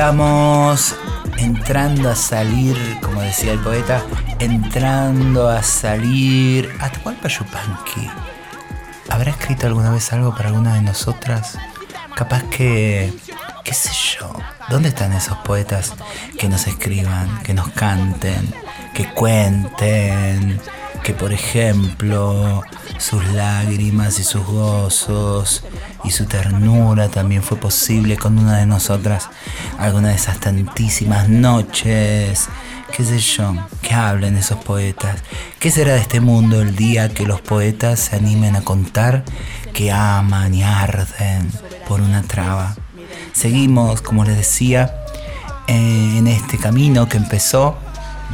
estamos 0.00 0.96
entrando 1.36 2.08
a 2.08 2.16
salir, 2.16 2.74
como 3.02 3.20
decía 3.20 3.52
el 3.52 3.58
poeta, 3.58 4.02
entrando 4.38 5.46
a 5.46 5.62
salir. 5.62 6.74
¿Atahualpa 6.80 7.28
Yupanqui 7.28 8.08
habrá 9.10 9.32
escrito 9.32 9.66
alguna 9.66 9.90
vez 9.90 10.10
algo 10.14 10.34
para 10.34 10.48
alguna 10.48 10.76
de 10.76 10.80
nosotras? 10.80 11.58
Capaz 12.14 12.44
que, 12.44 13.12
qué 13.62 13.74
sé 13.74 13.90
yo, 13.92 14.32
¿dónde 14.70 14.88
están 14.88 15.12
esos 15.12 15.36
poetas 15.40 15.92
que 16.38 16.48
nos 16.48 16.66
escriban, 16.66 17.42
que 17.42 17.52
nos 17.52 17.68
canten, 17.68 18.54
que 18.94 19.06
cuenten, 19.12 20.58
que 21.02 21.12
por 21.12 21.30
ejemplo 21.30 22.62
sus 23.00 23.24
lágrimas 23.28 24.18
y 24.18 24.24
sus 24.24 24.44
gozos 24.44 25.64
y 26.04 26.10
su 26.10 26.26
ternura 26.26 27.08
también 27.08 27.42
fue 27.42 27.56
posible 27.56 28.16
con 28.16 28.38
una 28.38 28.58
de 28.58 28.66
nosotras 28.66 29.28
alguna 29.78 30.08
de 30.08 30.14
esas 30.16 30.38
tantísimas 30.38 31.28
noches, 31.28 32.48
qué 32.94 33.04
sé 33.04 33.18
yo, 33.18 33.54
que 33.80 33.94
hablen 33.94 34.36
esos 34.36 34.62
poetas. 34.62 35.22
¿Qué 35.58 35.70
será 35.70 35.94
de 35.94 36.00
este 36.00 36.20
mundo 36.20 36.60
el 36.60 36.76
día 36.76 37.08
que 37.08 37.26
los 37.26 37.40
poetas 37.40 38.00
se 38.00 38.16
animen 38.16 38.54
a 38.54 38.62
contar 38.62 39.24
que 39.72 39.90
aman 39.90 40.52
y 40.52 40.62
arden 40.62 41.50
por 41.88 42.02
una 42.02 42.22
traba? 42.22 42.76
Seguimos, 43.32 44.02
como 44.02 44.24
les 44.24 44.36
decía, 44.36 44.94
eh, 45.66 46.16
en 46.18 46.26
este 46.26 46.58
camino 46.58 47.08
que 47.08 47.16
empezó 47.16 47.78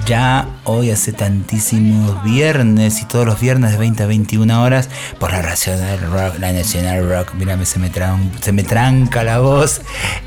ya 0.05 0.49
hoy 0.64 0.90
hace 0.90 1.12
tantísimos 1.12 2.22
viernes 2.22 3.01
y 3.03 3.07
todos 3.07 3.26
los 3.26 3.40
viernes 3.40 3.72
de 3.72 3.78
20 3.78 4.03
a 4.03 4.07
21 4.07 4.62
horas 4.62 4.88
por 5.18 5.32
la 5.32 5.42
Nacional 5.42 5.99
Rock, 6.11 6.38
la 6.38 6.53
Nacional 6.53 7.09
Rock, 7.09 7.34
mírame, 7.34 7.66
se 7.66 7.78
me, 7.78 7.90
se 8.40 8.53
me 8.53 8.62
tranca 8.62 9.24
la 9.24 9.38
voz, 9.38 9.80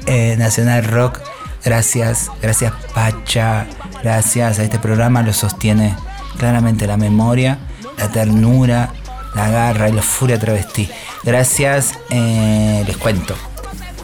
eh, 0.06 0.36
Nacional 0.38 0.84
Rock, 0.86 1.20
gracias, 1.64 2.30
gracias 2.42 2.74
Pacha, 2.94 3.68
gracias 4.02 4.60
a 4.60 4.64
este 4.64 4.80
programa 4.80 5.22
lo 5.22 5.34
sostiene 5.34 5.96
claramente 6.38 6.88
la 6.88 6.98
memoria, 6.98 7.60
la 7.98 8.10
ternura 8.10 8.94
La 9.36 9.50
Garra 9.50 9.90
y 9.90 9.92
la 9.92 10.02
Furia 10.02 10.40
Travestí. 10.40 10.90
Gracias, 11.24 12.00
eh, 12.10 12.84
les 12.88 12.98
cuento. 12.98 13.36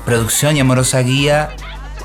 Producción 0.05 0.55
y 0.55 0.59
amorosa 0.59 0.99
guía 0.99 1.55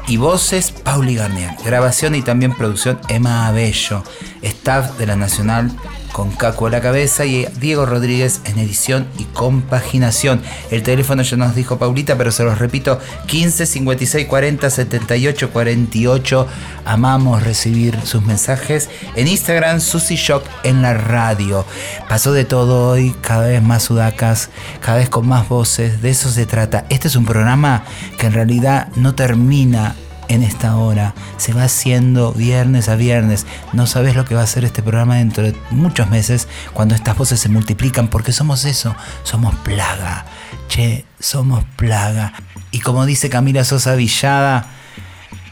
y 0.07 0.17
voces 0.17 0.71
Pauli 0.71 1.15
Garnier. 1.15 1.51
Grabación 1.65 2.15
y 2.15 2.23
también 2.23 2.57
producción 2.57 3.01
Emma 3.09 3.47
Abello. 3.47 4.03
Staff 4.43 4.99
de 4.99 5.07
la 5.07 5.17
Nacional 5.17 5.71
con 6.13 6.31
Caco 6.31 6.67
a 6.67 6.71
la 6.71 6.81
cabeza 6.81 7.25
y 7.25 7.47
Diego 7.59 7.87
Rodríguez 7.87 8.41
en 8.45 8.59
edición 8.59 9.07
y 9.19 9.25
compaginación. 9.25 10.43
El 10.71 10.83
teléfono 10.83 11.23
ya 11.23 11.37
nos 11.37 11.55
dijo 11.55 11.79
Paulita, 11.79 12.17
pero 12.17 12.33
se 12.33 12.45
los 12.45 12.59
repito, 12.59 12.99
15 13.27 13.67
56 13.67 14.27
40 14.27 14.71
78 14.71 15.51
48. 15.51 16.47
Amamos 16.85 17.43
recibir 17.43 17.99
sus 18.05 18.25
mensajes. 18.25 18.89
En 19.17 19.29
Instagram, 19.29 19.81
Susy 19.81 20.17
Shock 20.17 20.45
en 20.65 20.83
la 20.83 20.95
radio. 20.95 21.65
Pasó 22.09 22.33
de 22.33 22.45
todo 22.45 22.91
hoy, 22.91 23.15
cada 23.21 23.47
vez 23.47 23.63
más 23.63 23.85
sudacas, 23.85 24.51
cada 24.81 24.99
vez 24.99 25.09
con 25.09 25.27
más 25.29 25.49
voces. 25.49 26.03
De 26.03 26.11
eso 26.11 26.31
se 26.31 26.47
trata. 26.47 26.87
Este 26.89 27.09
es 27.09 27.17
un 27.17 27.25
programa 27.25 27.85
que 28.19 28.27
en 28.27 28.33
realidad 28.33 28.89
no 28.97 29.15
termina 29.15 29.95
en 30.31 30.45
esta 30.45 30.77
hora. 30.77 31.13
Se 31.37 31.53
va 31.53 31.65
haciendo 31.65 32.33
viernes 32.33 32.89
a 32.89 32.95
viernes. 32.95 33.47
No 33.73 33.87
sabes 33.87 34.15
lo 34.15 34.25
que 34.25 34.37
va 34.37 34.43
a 34.43 34.47
ser 34.47 34.65
este 34.65 34.83
programa 34.83 35.17
dentro 35.17 35.43
de 35.43 35.55
muchos 35.71 36.09
meses 36.09 36.49
cuando 36.73 36.95
estas 36.95 37.19
voces 37.19 37.41
se 37.41 37.49
multiplican 37.49 38.09
porque 38.09 38.33
somos 38.33 38.65
eso, 38.65 38.95
somos 39.25 39.55
plaga. 39.57 40.25
Che, 40.69 41.05
somos 41.19 41.65
plaga. 41.77 42.33
Y 42.71 42.79
como 42.79 43.05
dice 43.07 43.29
Camila 43.29 43.65
Sosa 43.65 43.97
Villada, 43.97 44.69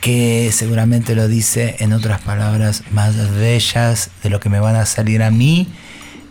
que 0.00 0.50
seguramente 0.52 1.16
lo 1.16 1.26
dice 1.26 1.76
en 1.80 1.92
otras 1.92 2.20
palabras 2.20 2.84
más 2.92 3.16
bellas 3.32 4.10
de 4.22 4.30
lo 4.30 4.38
que 4.38 4.48
me 4.48 4.60
van 4.60 4.76
a 4.76 4.86
salir 4.86 5.24
a 5.24 5.32
mí, 5.32 5.66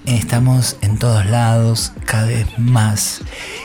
estamos 0.06 0.78
en 0.82 0.98
todos 0.98 1.26
lados 1.26 1.92
cada 2.06 2.28
vez 2.28 2.48
más 2.58 3.20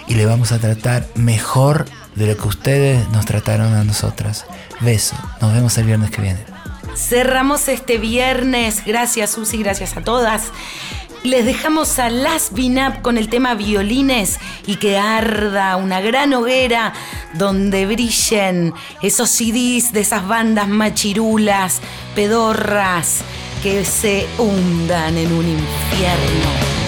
y 0.08 0.14
le 0.14 0.26
vamos 0.26 0.50
a 0.50 0.58
tratar 0.58 1.06
mejor 1.14 1.86
de 2.16 2.26
lo 2.26 2.36
que 2.36 2.48
ustedes 2.48 3.08
nos 3.10 3.26
trataron 3.26 3.74
a 3.74 3.84
nosotras. 3.84 4.46
Beso, 4.82 5.14
nos 5.40 5.52
vemos 5.52 5.78
el 5.78 5.86
viernes 5.86 6.10
que 6.10 6.22
viene. 6.22 6.40
Cerramos 6.96 7.68
este 7.68 7.98
viernes. 7.98 8.84
Gracias, 8.84 9.30
Susi, 9.30 9.58
gracias 9.58 9.96
a 9.96 10.02
todas. 10.02 10.50
Les 11.22 11.44
dejamos 11.44 12.00
a 12.00 12.10
Las 12.10 12.52
Binap 12.52 13.00
con 13.00 13.16
el 13.16 13.28
tema 13.28 13.54
violines 13.54 14.40
y 14.66 14.76
que 14.76 14.98
arda 14.98 15.76
una 15.76 16.00
gran 16.00 16.34
hoguera 16.34 16.92
donde 17.34 17.86
brillen 17.86 18.74
esos 19.02 19.30
CDs 19.30 19.92
de 19.92 20.00
esas 20.00 20.26
bandas 20.26 20.66
machirulas, 20.66 21.80
pedorras, 22.16 23.20
que 23.62 23.84
se 23.84 24.26
hundan 24.36 25.16
en 25.16 25.32
un 25.32 25.48
infierno. 25.48 26.81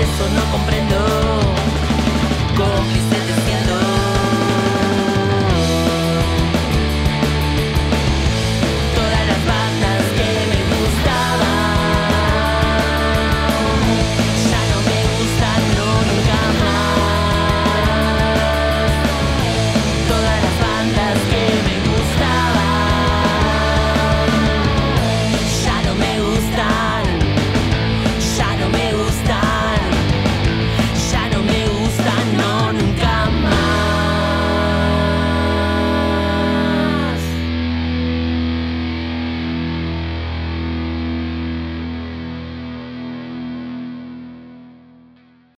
eso 0.00 0.24
no 0.34 0.52
comprendo. 0.52 0.82
De 3.10 3.31